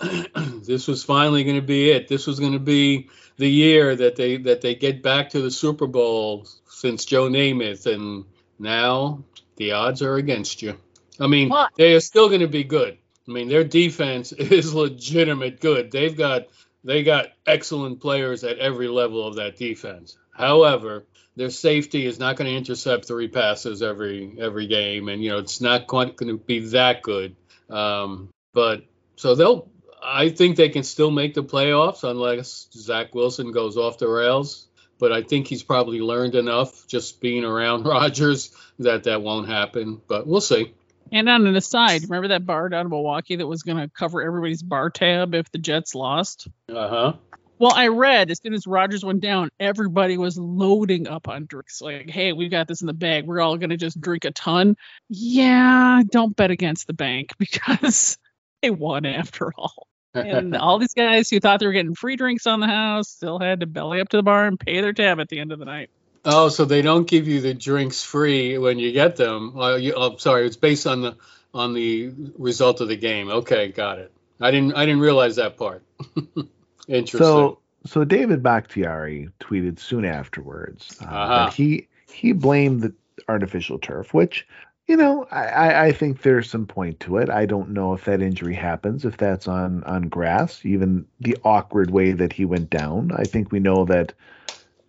[0.63, 2.07] this was finally going to be it.
[2.07, 5.49] This was going to be the year that they that they get back to the
[5.49, 8.25] Super Bowl since Joe Namath, and
[8.59, 9.23] now
[9.55, 10.77] the odds are against you.
[11.19, 11.71] I mean, What?
[11.75, 12.99] they are still going to be good.
[13.27, 15.89] I mean, their defense is legitimate good.
[15.89, 16.49] They've got
[16.83, 20.19] they got excellent players at every level of that defense.
[20.29, 25.31] However, their safety is not going to intercept three passes every every game, and you
[25.31, 27.35] know it's not quite going to be that good.
[27.69, 28.83] Um, but
[29.15, 29.69] so they'll.
[30.01, 34.67] I think they can still make the playoffs unless Zach Wilson goes off the rails.
[34.97, 40.01] But I think he's probably learned enough just being around Rodgers that that won't happen.
[40.07, 40.73] But we'll see.
[41.11, 44.21] And on an aside, remember that bar down in Milwaukee that was going to cover
[44.21, 46.47] everybody's bar tab if the Jets lost?
[46.69, 47.13] Uh huh.
[47.59, 51.81] Well, I read as soon as Rodgers went down, everybody was loading up on drinks.
[51.81, 53.25] Like, hey, we've got this in the bag.
[53.25, 54.77] We're all going to just drink a ton.
[55.09, 58.17] Yeah, don't bet against the bank because
[58.61, 59.87] they won after all.
[60.13, 63.39] And all these guys who thought they were getting free drinks on the house still
[63.39, 65.59] had to belly up to the bar and pay their tab at the end of
[65.59, 65.89] the night.
[66.23, 69.53] Oh, so they don't give you the drinks free when you get them.
[69.53, 71.17] Well, you, oh, sorry, it's based on the
[71.53, 73.29] on the result of the game.
[73.29, 74.11] Okay, got it.
[74.39, 75.83] I didn't I didn't realize that part.
[76.89, 77.19] Interesting.
[77.19, 81.45] So, so David Bakhtiari tweeted soon afterwards uh, Uh-huh.
[81.45, 82.93] that he he blamed the
[83.27, 84.47] artificial turf, which
[84.87, 87.29] you know I, I I think there's some point to it.
[87.29, 91.91] I don't know if that injury happens if that's on on grass, even the awkward
[91.91, 93.11] way that he went down.
[93.15, 94.13] I think we know that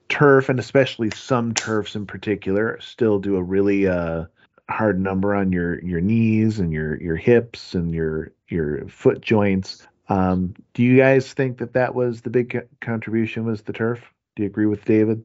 [0.09, 4.25] turf and especially some turfs in particular still do a really uh
[4.69, 9.87] hard number on your your knees and your your hips and your your foot joints
[10.11, 14.01] um, do you guys think that that was the big co- contribution was the turf?
[14.35, 15.25] Do you agree with David?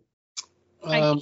[0.84, 1.20] Um,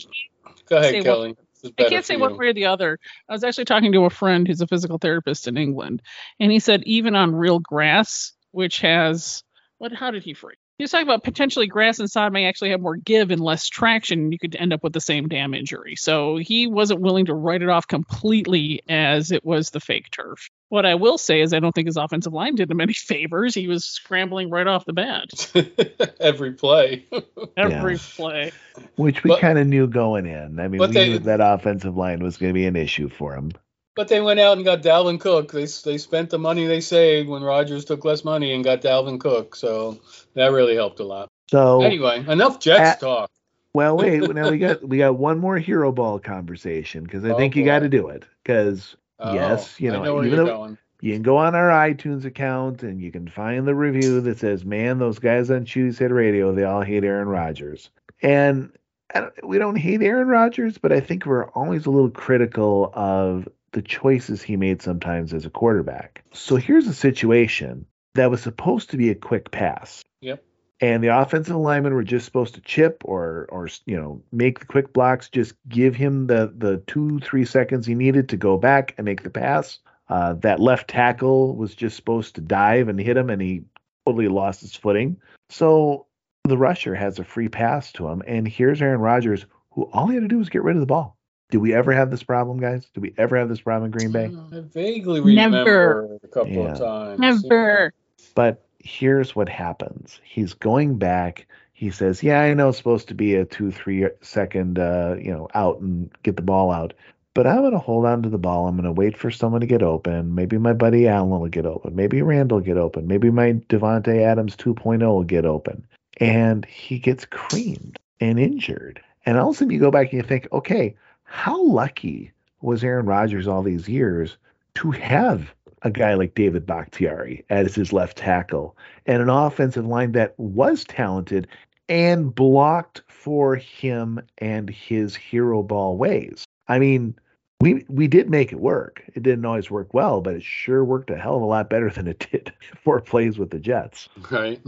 [0.67, 1.35] go ahead, Kelly.
[1.61, 2.99] This I can't say one way or the other.
[3.29, 6.01] I was actually talking to a friend who's a physical therapist in England,
[6.41, 9.43] and he said even on real grass, which has
[9.77, 9.93] what?
[9.93, 10.57] How did he phrase?
[10.79, 13.67] He was talking about potentially grass and sod may actually have more give and less
[13.69, 15.95] traction, and you could end up with the same damn injury.
[15.95, 20.49] So he wasn't willing to write it off completely as it was the fake turf.
[20.69, 23.53] What I will say is I don't think his offensive line did him any favors.
[23.53, 25.29] He was scrambling right off the bat
[26.19, 27.05] Every play.
[27.57, 27.99] every Yeah.
[28.15, 28.51] play.
[28.95, 30.59] Which we kind of knew going in.
[30.59, 33.35] I mean, we they- knew that offensive line was going to be an issue for
[33.35, 33.51] him.
[33.95, 35.51] But they went out and got Dalvin Cook.
[35.51, 39.19] They they spent the money they saved when Rodgers took less money and got Dalvin
[39.19, 39.55] Cook.
[39.55, 39.99] So
[40.33, 41.29] that really helped a lot.
[41.51, 43.29] So, Anyway, enough Jets At- talk.
[43.73, 44.21] well, wait.
[44.33, 47.63] now we got we got one more hero ball conversation because I Oh, think you
[47.65, 48.23] got to do it.
[48.43, 50.77] Because Oh, yes, you know, know where even you're though- going.
[51.01, 54.65] you can go on our iTunes account and you can find the review that says,
[54.65, 57.91] "Man, those guys on Cheesehead Radio, they all hate Aaron Rodgers."
[58.23, 58.71] And
[59.13, 62.91] I don't, we don't hate Aaron Rodgers, but I think we're always a little critical
[62.95, 66.23] of the choices he made sometimes as a quarterback.
[66.31, 70.03] So here's a situation that was supposed to be a quick pass.
[70.21, 70.43] Yep.
[70.79, 74.65] And the offensive linemen were just supposed to chip or or you know make the
[74.65, 78.93] quick blocks, just give him the the two three seconds he needed to go back
[78.97, 79.79] and make the pass.
[80.09, 83.63] Uh, that left tackle was just supposed to dive and hit him, and he
[84.05, 85.17] totally lost his footing.
[85.49, 86.07] So
[86.43, 90.15] the rusher has a free pass to him, and here's Aaron Rodgers, who all he
[90.15, 91.17] had to do was get rid of the ball.
[91.53, 92.87] Did we ever have this problem, guys?
[92.95, 94.35] Do we ever have this problem in Green Bay?
[94.51, 96.17] I vaguely remember Never.
[96.23, 96.71] a couple Yeah.
[96.71, 97.43] of times.
[97.43, 97.93] Never.
[98.33, 100.19] But here's what happens.
[100.23, 101.45] He's going back.
[101.73, 105.31] He says, "Yeah, I know it's supposed to be a two, three second, uh, you
[105.31, 106.95] know, out and get the ball out,
[107.35, 108.67] but I'm going to hold on to the ball.
[108.67, 110.33] I'm going to wait for someone to get open.
[110.33, 111.95] Maybe my buddy Allen will get open.
[111.95, 113.05] Maybe Randall will get open.
[113.05, 115.85] Maybe my Davante Adams 2.0 will get open."
[116.17, 119.01] And he gets creamed and injured.
[119.23, 120.95] And all of a sudden, you go back and you think, okay,
[121.33, 124.37] how lucky was Aaron Rodgers all these years
[124.75, 130.11] to have a guy like David Bakhtiari as his left tackle and an offensive line
[130.11, 131.47] that was talented
[131.89, 136.45] and blocked for him and his hero ball ways.
[136.67, 137.15] I mean,
[137.59, 139.03] we we did make it work.
[139.15, 141.89] It didn't always work well, but it sure worked a hell of a lot better
[141.89, 144.07] than it did four plays with the Jets.
[144.29, 144.61] Right.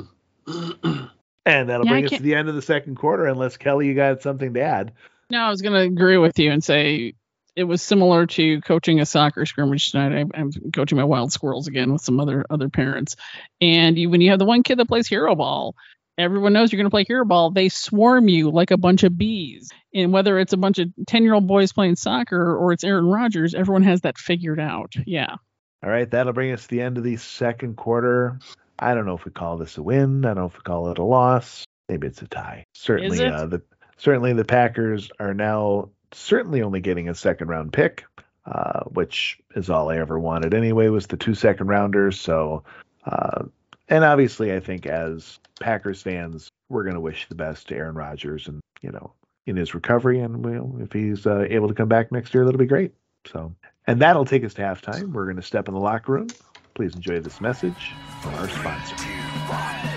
[1.48, 3.94] And that'll Yeah, bring us to the end of the second quarter, unless Kelly, you
[3.94, 4.92] got something to add.
[5.30, 7.14] No, I was going to agree with you and say
[7.56, 10.14] it was similar to coaching a soccer scrimmage tonight.
[10.34, 13.16] I, I'm coaching my wild squirrels again with some other other parents,
[13.62, 15.76] and you, when you have the one kid that plays hero ball,
[16.18, 17.52] everyone knows you're going to play hero ball.
[17.52, 21.24] They swarm you like a bunch of bees, and whether it's a bunch of ten
[21.24, 24.94] year old boys playing soccer or it's Aaron Rodgers, everyone has that figured out.
[25.06, 25.36] Yeah,
[25.84, 28.40] All right, that'll bring us to the end of the second quarter.
[28.78, 30.26] I don't know if we call this a win.
[30.26, 31.64] I don't know if we call it a loss.
[31.88, 32.66] Maybe it's a tie.
[32.74, 33.62] Certainly, uh, the
[33.98, 38.06] certainly the Packers are now certainly only getting a second round pick,
[38.46, 40.90] uh, which is all I ever wanted anyway.
[40.90, 42.20] Was the two second rounders.
[42.20, 42.64] So,
[43.06, 43.46] uh,
[43.90, 47.96] and obviously, I think as Packers fans, we're going to wish the best to Aaron
[47.96, 49.14] Rodgers, and you know,
[49.46, 52.58] in his recovery, and we'll, if he's uh, able to come back next year, that'll
[52.58, 52.94] be great.
[53.32, 53.54] So,
[53.88, 55.12] and that'll take us to halftime.
[55.12, 56.28] We're going to step in the locker room.
[56.74, 59.95] Please enjoy this message from our sponsor.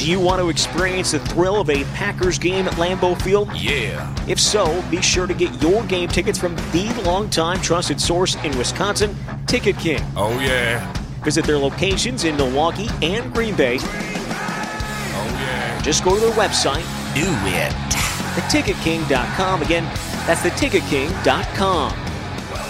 [0.00, 3.54] Do you want to experience the thrill of a Packers game at Lambeau Field?
[3.54, 4.10] Yeah.
[4.26, 8.56] If so, be sure to get your game tickets from the longtime trusted source in
[8.56, 9.14] Wisconsin,
[9.46, 10.00] Ticket King.
[10.16, 10.90] Oh, yeah.
[11.22, 13.76] Visit their locations in Milwaukee and Green Bay.
[13.78, 15.82] Oh, yeah.
[15.82, 16.82] Just go to their website,
[17.14, 17.72] Do it.
[18.40, 19.60] theticketking.com.
[19.60, 19.84] Again,
[20.26, 21.92] that's theticketking.com.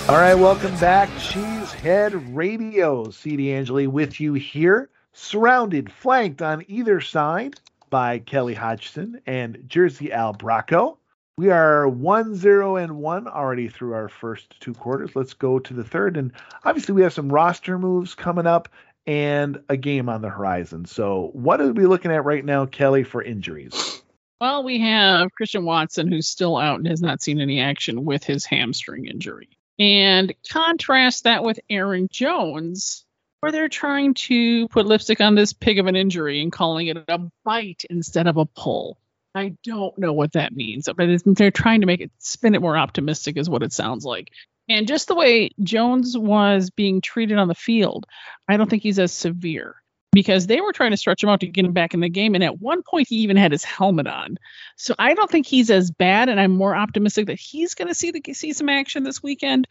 [0.08, 1.08] All right, welcome back.
[1.10, 3.08] Cheesehead Radio.
[3.10, 7.58] CD Angeli with you here, surrounded, flanked on either side
[7.90, 10.96] by Kelly Hodgson and Jersey Al Bracco.
[11.36, 15.16] We are 1 0 and 1 already through our first two quarters.
[15.16, 16.16] Let's go to the third.
[16.16, 16.32] And
[16.64, 18.68] obviously, we have some roster moves coming up
[19.06, 20.84] and a game on the horizon.
[20.84, 24.02] So, what are we looking at right now, Kelly, for injuries?
[24.40, 28.24] Well, we have Christian Watson, who's still out and has not seen any action with
[28.24, 29.48] his hamstring injury.
[29.78, 33.04] And contrast that with Aaron Jones,
[33.40, 36.96] where they're trying to put lipstick on this pig of an injury and calling it
[37.08, 38.98] a bite instead of a pull.
[39.34, 42.76] I don't know what that means, but they're trying to make it spin it more
[42.76, 44.32] optimistic, is what it sounds like.
[44.68, 48.06] And just the way Jones was being treated on the field,
[48.48, 49.79] I don't think he's as severe
[50.12, 52.34] because they were trying to stretch him out to get him back in the game.
[52.34, 54.38] And at one point, he even had his helmet on.
[54.76, 57.94] So I don't think he's as bad, and I'm more optimistic that he's going to
[57.94, 59.68] see the see some action this weekend,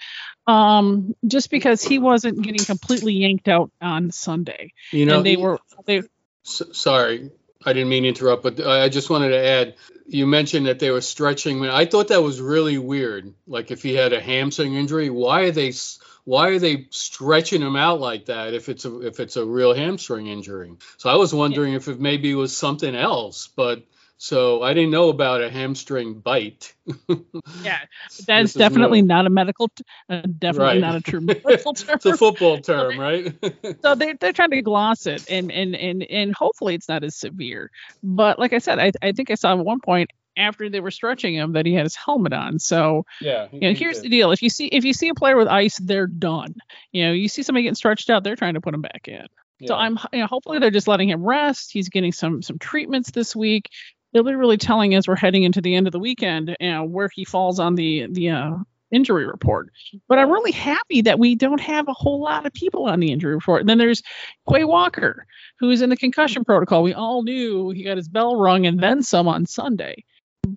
[0.47, 5.35] um, just because he wasn't getting completely yanked out on Sunday, You know, and they
[5.35, 6.03] were they
[6.45, 7.31] S- sorry,
[7.65, 9.75] I didn't mean to interrupt, but I I just wanted to add.
[10.07, 11.63] You mentioned that they were stretching.
[11.65, 13.33] I thought that was really weird.
[13.45, 17.59] Like if he had a hamstring injury, why are they s- why are they stretching
[17.59, 20.71] him out like that if it's a if it's a real hamstring injury?
[20.97, 23.83] So I was wondering if it maybe was something else, but
[24.17, 26.75] so I didn't know about a hamstring bite.
[27.63, 27.79] yeah
[28.27, 30.81] that's definitely not a medical t- uh, definitely Right.
[30.81, 31.95] not a true medical term.
[31.95, 33.33] It's a football term, right?
[33.81, 37.15] so they're, they're trying to gloss it and and and and hopefully it's not as
[37.15, 37.71] severe
[38.03, 40.91] but like i said i, I think i saw at one point after they were
[40.91, 42.59] stretching him that he had his helmet on.
[42.59, 43.47] So yeah.
[43.51, 44.31] you know here's the deal.
[44.31, 46.55] If you see if you see a player with ice they're done.
[46.91, 49.27] You know you see somebody getting stretched out they're trying to put him back in.
[49.67, 51.71] So i'm you know, hopefully they're just letting him rest.
[51.71, 53.69] He's getting some some treatments this week.
[54.13, 56.83] They'll be really telling us we're heading into the end of the weekend you know,
[56.85, 58.51] where he falls on the the uh,
[58.91, 59.69] injury report.
[60.07, 63.11] But i'm really happy that we don't have a whole lot of people on the
[63.11, 63.61] injury report.
[63.61, 64.01] And then there's
[64.47, 65.25] quay walker
[65.59, 66.81] who's in the concussion protocol.
[66.81, 70.03] We all knew he got his bell rung and then some on sunday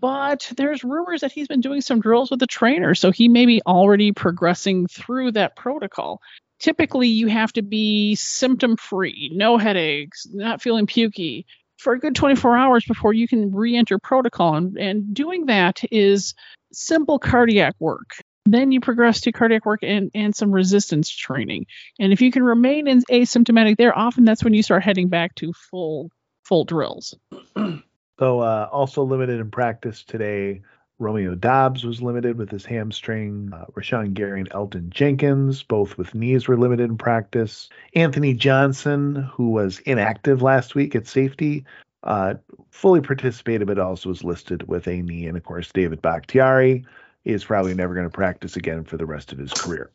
[0.01, 3.47] but there's rumors that he's been doing some drills with the trainer so he may
[3.47, 6.21] be already progressing through that protocol
[6.59, 11.45] typically you have to be symptom free no headaches not feeling pukey
[11.79, 16.35] for a good 24 hours before you can re-enter protocol and, and doing that is
[16.73, 18.15] simple cardiac work
[18.45, 21.67] then you progress to cardiac work and, and some resistance training.
[22.01, 25.35] And if you can remain in asymptomatic there, often that's when you start heading back
[25.37, 26.11] to full
[26.45, 27.15] full drills.
[28.23, 30.63] So uh, also limited in practice today.
[31.01, 33.51] Romeo Doubs was limited with his hamstring.
[33.53, 37.69] Uh, Rashan Gary and Elgton Jenkins, both with knees, were limited in practice.
[37.97, 41.65] Anthony Johnson, who was inactive last week at safety,
[42.05, 42.35] uh,
[42.71, 45.27] fully participated, but also was listed with a knee.
[45.27, 46.85] And of course, David Bakhtiari
[47.25, 49.91] is probably never going to practice again for the rest of his career.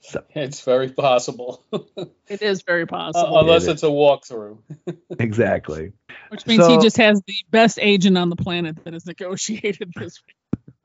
[0.00, 1.64] So It's very possible,
[2.28, 3.72] It is very possible, unless It is.
[3.74, 4.58] it's a walkthrough.
[5.18, 5.92] exactly.
[6.28, 10.20] which means he just has the best agent on the planet that is negotiated this
[10.26, 10.36] week.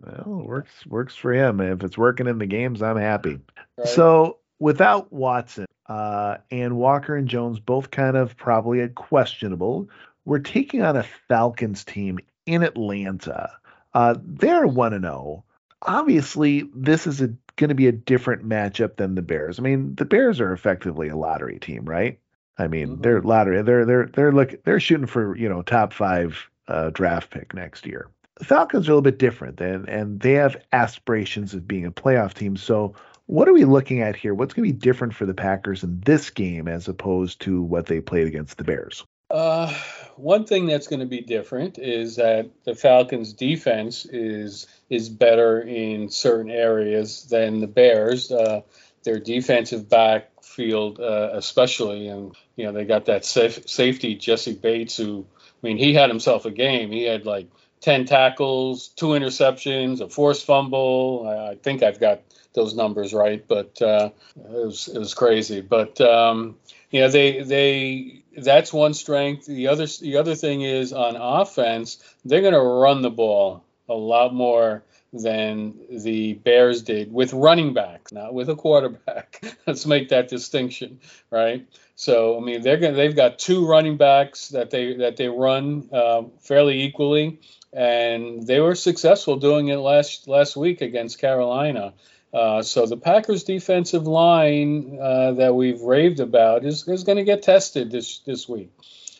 [0.01, 1.61] Well, it works works for him.
[1.61, 3.39] If it's working in the games, I'm happy.
[3.77, 3.87] Right?
[3.87, 9.89] So without Watson uh, and Walker and Jones both kind of probably a questionable,
[10.25, 13.51] we're taking on a Falcons team in Atlanta.
[13.93, 15.43] Uh, they're one and zero.
[15.81, 19.59] Obviously, this is a going to be a different matchup than the Bears.
[19.59, 22.19] I mean, the Bears are effectively a lottery team, right?
[22.57, 23.03] I mean, Mhm.
[23.03, 23.61] they're lottery.
[23.61, 27.85] They're they're they're look they're shooting for you know top five uh, draft pick next
[27.85, 28.07] year.
[28.37, 31.91] The Falcons are a little bit different, and and they have aspirations of being a
[31.91, 32.55] playoff team.
[32.57, 32.93] So,
[33.27, 34.33] what are we looking at here?
[34.33, 37.85] What's going to be different for the Packers in this game as opposed to what
[37.87, 39.05] they played against the Bears?
[39.29, 39.73] Uh,
[40.17, 45.61] one thing that's going to be different is that the Falcons' defense is is better
[45.61, 48.29] in certain areas than the Bears.
[48.29, 48.61] Uh,
[49.03, 54.97] their defensive backfield, uh, especially, and you know they got that saf- safety Jessie Bates,
[54.97, 55.25] who
[55.63, 56.91] I mean he had himself a game.
[56.91, 57.47] He had like
[57.79, 61.25] ten tackles, two interceptions, a forced fumble.
[61.25, 62.21] I, I think I've got
[62.53, 65.61] those numbers right, but uh, it was it was crazy.
[65.61, 66.57] But um,
[66.91, 69.45] you know they they that's one strength.
[69.45, 73.93] The other the other thing is on offense, they're going to run the ball a
[73.93, 74.83] lot more
[75.13, 79.43] than the Bears did with running backs, not with a quarterback.
[79.67, 81.67] Let's make that distinction, right?
[81.95, 85.89] So I mean they're going they've got two running backs that they that they run
[85.91, 87.39] uh, fairly equally,
[87.73, 91.93] and they were successful doing it last last week against Carolina.
[92.33, 97.25] Uh, so the Packers' defensive line uh, that we've raved about is, is going to
[97.25, 98.71] get tested this this week.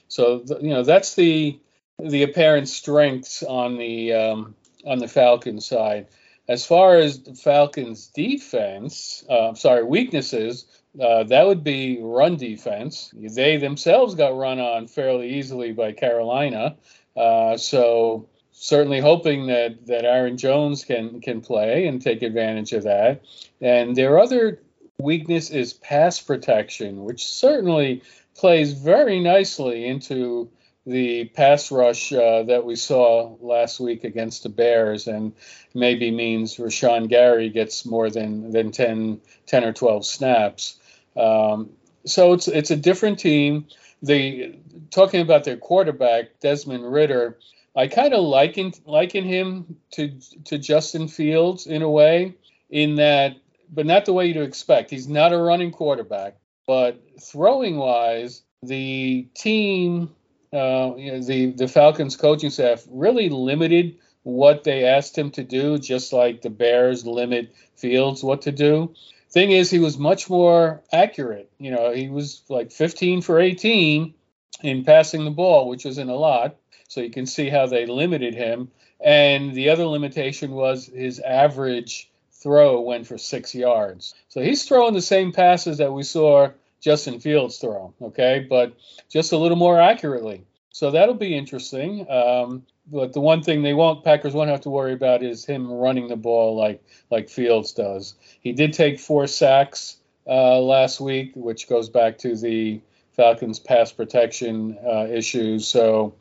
[0.07, 1.59] So th- you know that's the
[1.99, 4.55] the apparent strengths on the um,
[4.85, 6.07] on the Falcons side.
[6.47, 10.65] As far as the Falcons' defense, uh, sorry, weaknesses,
[10.99, 13.13] uh, that would be run defense.
[13.13, 16.75] They themselves got run on fairly easily by Carolina.
[17.15, 22.83] Uh, so certainly hoping that that Aaron Jones can can play and take advantage of
[22.83, 23.21] that.
[23.61, 24.61] And their other
[24.99, 28.03] weakness is pass protection, which certainly
[28.35, 30.49] plays very nicely into
[30.85, 35.33] the pass rush uh, that we saw last week against the Bears, and
[35.73, 40.79] maybe means Rashan Gary gets more than than 10, 10 or 12 snaps.
[41.15, 41.71] Um,
[42.05, 43.67] so it's it's a different team.
[44.01, 44.55] The
[44.89, 47.37] talking about their quarterback Desmond Ridder,
[47.75, 52.33] I kind of liken liken him to to Justin Fields in a way,
[52.71, 53.35] in that,
[53.71, 54.89] but not the way you'd expect.
[54.89, 60.09] He's not a running quarterback, but throwing wise, the team,
[60.53, 65.43] uh, you know, the the Falcons coaching staff really limited what they asked him to
[65.43, 68.93] do, just like the Bears limit Fields what to do.
[69.31, 71.49] Thing is, he was much more accurate.
[71.57, 74.13] You know, he was like 15 for 18
[74.61, 76.57] in passing the ball, which isn't a lot.
[76.87, 78.69] So you can see how they limited him.
[78.99, 84.13] And the other limitation was his average throw went for six yards.
[84.27, 86.49] So he's throwing the same passes that we saw
[86.81, 88.73] Justin Fields throw, okay, but
[89.09, 90.43] just a little more accurately.
[90.71, 92.09] So that'll be interesting.
[92.09, 95.71] Um, but the one thing they won't Packers won't have to worry about is him
[95.71, 98.15] running the ball like like Fields does.
[98.41, 102.81] He did take four sacks uh, last week, which goes back to the
[103.15, 105.67] Falcons' pass protection uh, issues.
[105.67, 106.15] So,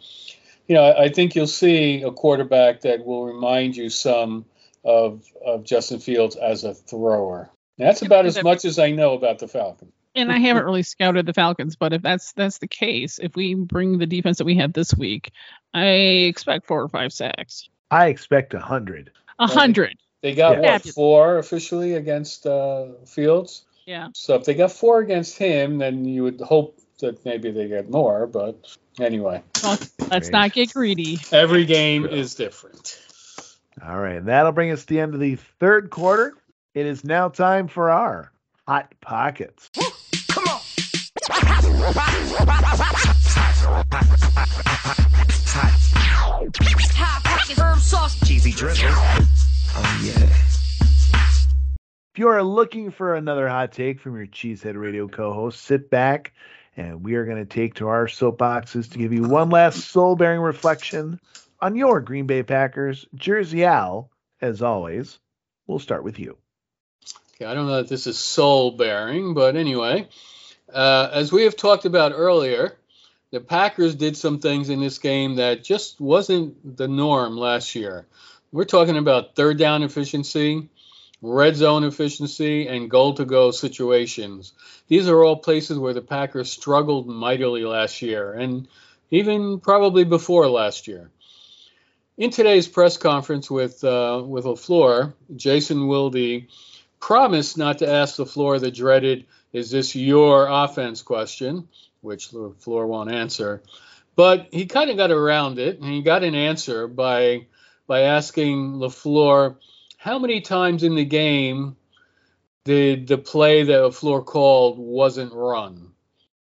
[0.68, 4.44] you know, I, I think you'll see a quarterback that will remind you some
[4.84, 7.50] of of Justin Fields as a thrower.
[7.78, 9.92] That's about as much as I know about the Falcons.
[10.14, 13.54] And I haven't really scouted the Falcons, but if that's that's the case, if we
[13.54, 15.32] bring the defense that we had this week,
[15.74, 17.68] I expect four or five sacks.
[17.90, 19.12] I expect a hundred.
[19.38, 19.96] A hundred.
[20.22, 20.72] They got Yeah.
[20.72, 23.64] what four officially against uh, Fields.
[23.86, 24.08] Yeah.
[24.14, 27.88] So if they got four against him, then you would hope that maybe they get
[27.90, 28.26] more.
[28.26, 29.78] But anyway, Well,
[30.10, 31.18] let's not get greedy.
[31.32, 32.98] every game is different.
[33.82, 36.34] All right, and that'll bring us to the end of the third quarter.
[36.74, 38.30] It is now time for our
[38.70, 39.68] hot pockets.
[46.94, 48.20] Hot pocket herb sauce.
[48.20, 48.88] Cheesy drizzle.
[48.92, 50.28] Oh yeah.
[52.14, 55.90] If you are looking for another hot take from your Cheesehead Radio co host, sit
[55.90, 56.32] back
[56.76, 60.14] and we are going to take to our soapboxes to give you one last soul
[60.14, 61.18] bearing reflection
[61.60, 63.04] on your Green Bay Packers.
[63.16, 65.18] Jersey Al, as always,
[65.66, 66.39] we'll start with you.
[67.42, 70.08] I don't know that this is soul bearing, but anyway,
[70.72, 72.76] uh, as we have talked about earlier,
[73.30, 78.06] the Packers did some things in this game that just wasn't the norm last year.
[78.52, 80.68] We're talking about third down efficiency,
[81.22, 84.52] red zone efficiency, and goal to go situations.
[84.88, 88.68] These are all places where the Packers struggled mightily last year, and
[89.10, 91.10] even probably before last year.
[92.18, 96.42] In today's press conference with uh, with LaFleur, Jason Wilde
[97.00, 101.68] promised not to ask LaFleur the dreaded "Is this your offense?" question,
[102.02, 103.62] which LaFleur won't answer.
[104.14, 107.46] But he kind of got around it, and he got an answer by
[107.86, 109.56] by asking LaFleur
[109.96, 111.76] how many times in the game
[112.64, 115.92] did the play that LaFleur called wasn't run?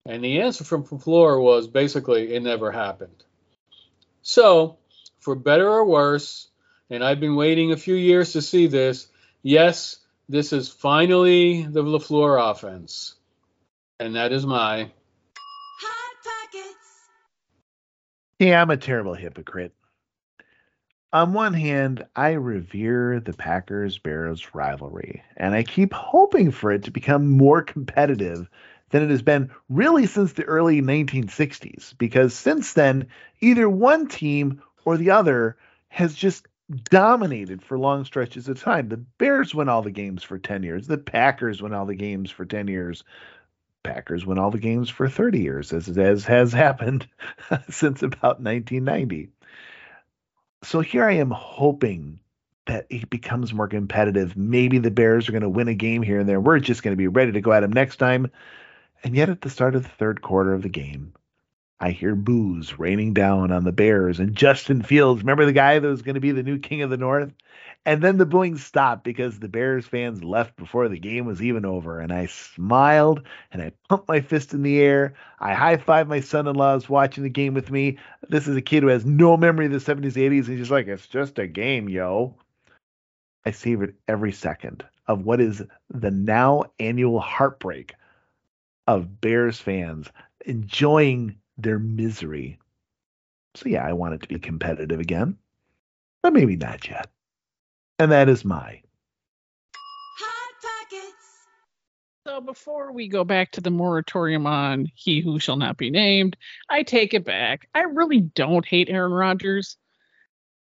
[0.06, 3.24] And the answer from LaFleur was basically it never happened.
[4.22, 4.78] So,
[5.18, 6.48] for better or worse,
[6.88, 9.08] and I've been waiting a few years to see this,
[9.42, 13.14] yes, this is finally the LaFleur offense.
[13.98, 14.90] And that is my
[15.80, 16.76] Hot Pockets.
[18.38, 19.72] Yeah, I'm a terrible hypocrite.
[21.12, 26.84] On one hand, I revere the Packers Bears rivalry, and I keep hoping for it
[26.84, 28.50] to become more competitive
[28.90, 33.06] than it has been really since the early 1960s, because since then,
[33.40, 35.56] either one team or the other
[35.88, 38.88] has just dominated for long stretches of time.
[38.88, 42.30] The Bears win all the games for 10 years, the Packers win all the games
[42.30, 43.04] for 10 years.
[43.82, 47.06] Packers win all the games for 30 years, as, as has happened
[47.70, 49.28] since about 1990.
[50.64, 52.18] So here I am hoping
[52.66, 54.36] that it becomes more competitive.
[54.36, 56.40] Maybe the Bears are going to win a game here and there.
[56.40, 58.30] We're just going to be ready to go at them next time.
[59.04, 61.12] And yet, at the start of the third quarter of the game,
[61.78, 65.20] I hear boos raining down on the Bears and Justin Fields.
[65.20, 67.32] Remember the guy that was going to be the new king of the North?
[67.84, 71.64] And then the booing stopped because the Bears fans left before the game was even
[71.66, 72.00] over.
[72.00, 73.22] And I smiled
[73.52, 75.14] and I pumped my fist in the air.
[75.38, 77.98] I high fived my son in laws watching the game with me.
[78.28, 80.38] This is a kid who has no memory of the 70s, 80s.
[80.38, 82.34] And he's just like, it's just a game, yo.
[83.44, 87.94] I savored every second of what is the now annual heartbreak
[88.88, 90.08] of Bears fans
[90.44, 92.58] enjoying their misery.
[93.54, 95.38] So, yeah, I want it to be competitive again,
[96.22, 97.08] but maybe not yet.
[97.98, 98.82] And that is my.
[102.26, 106.36] So before we go back to the moratorium on he who shall not be named,
[106.68, 107.68] I take it back.
[107.72, 109.76] I really don't hate Aaron Rodgers.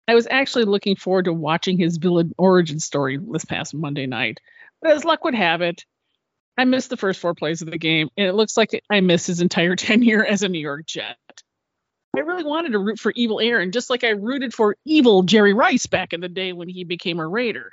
[0.09, 4.41] I was actually looking forward to watching his villain origin story this past Monday night.
[4.80, 5.85] But as luck would have it,
[6.57, 9.26] I missed the first four plays of the game, and it looks like I missed
[9.26, 11.16] his entire tenure as a New York Jet.
[12.14, 15.55] I really wanted to root for evil Aaron, just like I rooted for evil Jerry
[15.55, 17.72] Rice back in the day when he became a Raider.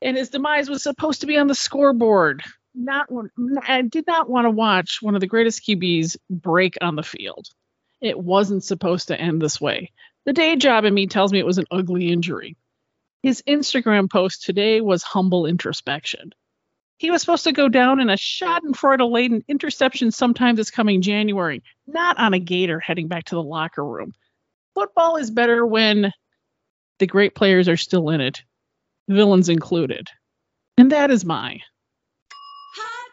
[0.00, 2.42] And his demise was supposed to be on the scoreboard.
[2.74, 3.08] Not
[3.66, 7.48] I did not want to watch one of the greatest QBs break on the field.
[8.00, 9.92] It wasn't supposed to end this way.
[10.24, 12.56] The day job in me tells me it was an ugly injury.
[13.22, 16.32] His Instagram post today was humble introspection.
[16.98, 21.62] He was supposed to go down in a Schadenfreude laden interception sometime this coming January,
[21.86, 24.12] not on a gator heading back to the locker room.
[24.74, 26.12] Football is better when
[26.98, 28.42] the great players are still in it,
[29.08, 30.08] villains included.
[30.76, 31.60] And that is my.
[32.76, 33.10] Hot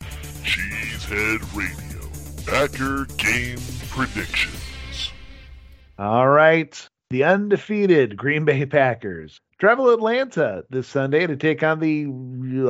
[0.00, 1.78] Pockets Cheesehead Radio.
[2.46, 3.58] Packer game
[3.90, 5.10] predictions.
[5.98, 6.88] All right.
[7.10, 12.06] The undefeated Green Bay Packers travel Atlanta this Sunday to take on the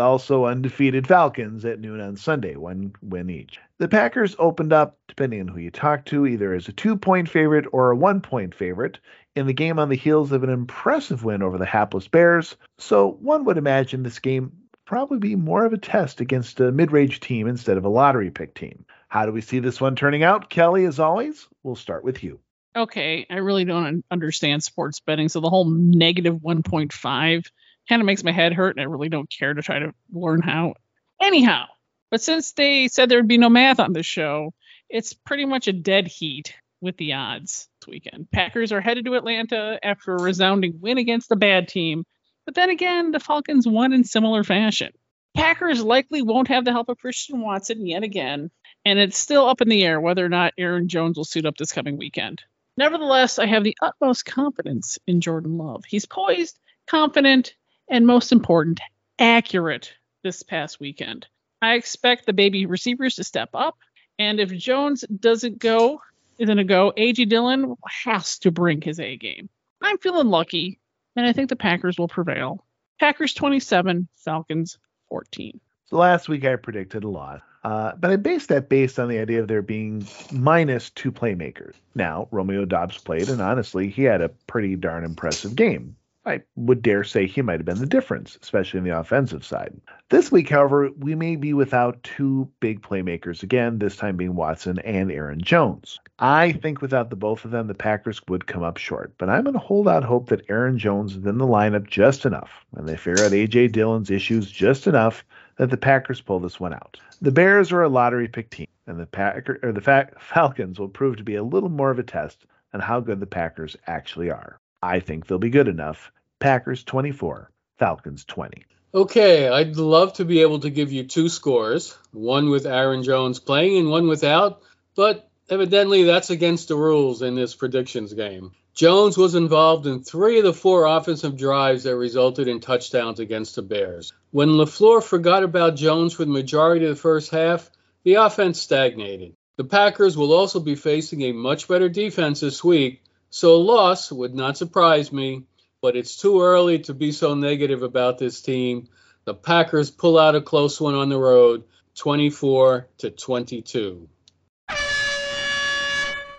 [0.01, 3.59] also undefeated Falcons at noon on Sunday, one win each.
[3.79, 7.29] The Packers opened up, depending on who you talk to, either as a two point
[7.29, 8.99] favorite or a one point favorite
[9.37, 12.57] in the game on the heels of an impressive win over the hapless Bears.
[12.79, 14.53] So one would imagine this game
[14.85, 18.55] probably be more of a test against a mid-range team instead of a lottery pick
[18.55, 18.87] team.
[19.09, 20.49] How do we see this one turning out?
[20.49, 22.41] Kelly, as always, we'll start with you.
[22.77, 27.47] Okay, I really don't understand sports betting, so the whole negative 1.5
[27.89, 30.43] kind of makes my head hurt, and I really don't care to try to learn
[30.43, 30.75] how.
[31.21, 31.65] Anyhow,
[32.11, 34.53] but since they said there would be no math on this show,
[34.89, 38.31] it's pretty much a dead heat with the odds this weekend.
[38.31, 42.05] Packers are headed to Atlanta after a resounding win against a bad team,
[42.45, 44.93] but then again, the Falcons won in similar fashion.
[45.35, 48.51] Packers likely won't have the help of Christian Watson yet again,
[48.85, 51.57] and it's still up in the air whether or not Aaron Jones will suit up
[51.57, 52.43] this coming weekend.
[52.79, 55.85] Nevertheless, I have the utmost confidence in Jordan Love.
[55.85, 57.57] He's poised, confident,
[57.91, 58.81] and most important,
[59.19, 61.27] accurate this past weekend.
[61.61, 63.77] I expect the baby receivers to step up,
[64.21, 66.01] and if Jones doesn't go,
[66.39, 67.25] isn't a go, A.J.
[67.25, 67.75] Dillon
[68.05, 69.49] has to bring his A game.
[69.83, 70.79] I'm feeling lucky,
[71.17, 72.65] and I think the Packers will prevail.
[73.01, 75.59] Packers 27, Falcons 14.
[75.87, 79.19] So last week I predicted a lot, uh, but I based that based on the
[79.19, 81.75] idea of there being minus two playmakers.
[81.95, 85.97] Now Romeo Doubs played, and honestly, he had a pretty darn impressive game.
[86.29, 89.81] I would dare say he might have been the difference, especially in the offensive side.
[90.11, 94.79] This week, however, we may be without two big playmakers again, this time being Watson
[94.81, 95.99] and Aaron Jones.
[96.19, 99.45] I think without the both of them, the Packers would come up short, but I'm
[99.45, 102.87] going to hold out hope that Aaron Jones is in the lineup just enough, and
[102.87, 103.69] they figure out A.J.
[103.69, 105.25] Dillon's issues just enough
[105.59, 106.99] that the Packers pull this one out.
[107.21, 110.89] The Bears are a lottery pick team, and the Packer or the Fa- Falcons will
[110.89, 114.31] prove to be a little more of a test on how good the Packers actually
[114.31, 114.59] are.
[114.83, 116.11] I think they'll be good enough.
[116.39, 118.65] Packers 24, Falcons 20.
[118.95, 123.39] Okay, I'd love to be able to give you two scores, one with Aaron Jones
[123.39, 124.63] playing and one without,
[124.95, 128.53] but evidently that's against the rules in this predictions game.
[128.75, 133.57] Jones was involved in three of the four offensive drives that resulted in touchdowns against
[133.57, 134.13] the Bears.
[134.31, 137.71] When LaFleur forgot about Jones for the majority of the first half,
[138.05, 139.35] the offense stagnated.
[139.57, 144.13] The Packers will also be facing a much better defense this week, so a loss
[144.13, 145.43] would not surprise me,
[145.83, 148.89] but it's too early to be so negative about this team.
[149.25, 151.65] The Packers pull out a close one on the road,
[151.97, 154.09] 24 to 22.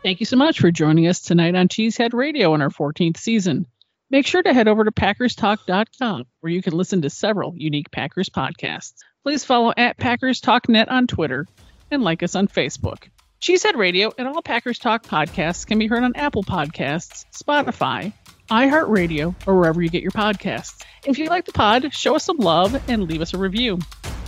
[0.01, 3.65] Thank you so much for joining us tonight on Cheesehead Radio in our 14th season.
[4.09, 8.29] Make sure to head over to PackersTalk.com where you can listen to several unique Packers
[8.29, 8.93] podcasts.
[9.23, 11.45] Please follow at Packers Talk Net on Twitter
[11.91, 13.09] and like us on Facebook.
[13.41, 18.13] Cheesehead Radio and all Packers Talk podcasts can be heard on Apple Podcasts, Spotify,
[18.49, 20.81] iHeartRadio, or wherever you get your podcasts.
[21.05, 23.79] If you like the pod, show us some love and leave us a review.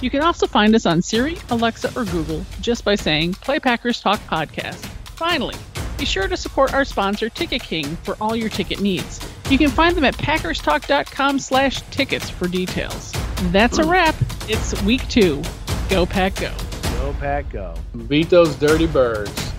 [0.01, 4.01] You can also find us on Siri, Alexa, or Google just by saying Play Packers
[4.01, 4.90] Talk Podcast.
[5.21, 5.55] Finally,
[5.99, 9.23] be sure to support our sponsor, Ticket King, for all your ticket needs.
[9.51, 13.13] You can find them at packerstalk.com slash tickets for details.
[13.51, 14.15] That's a wrap.
[14.47, 15.43] It's week two.
[15.91, 16.51] Go Pack Go.
[16.81, 17.75] Go, Pack, go.
[18.07, 19.53] Beat those dirty birds.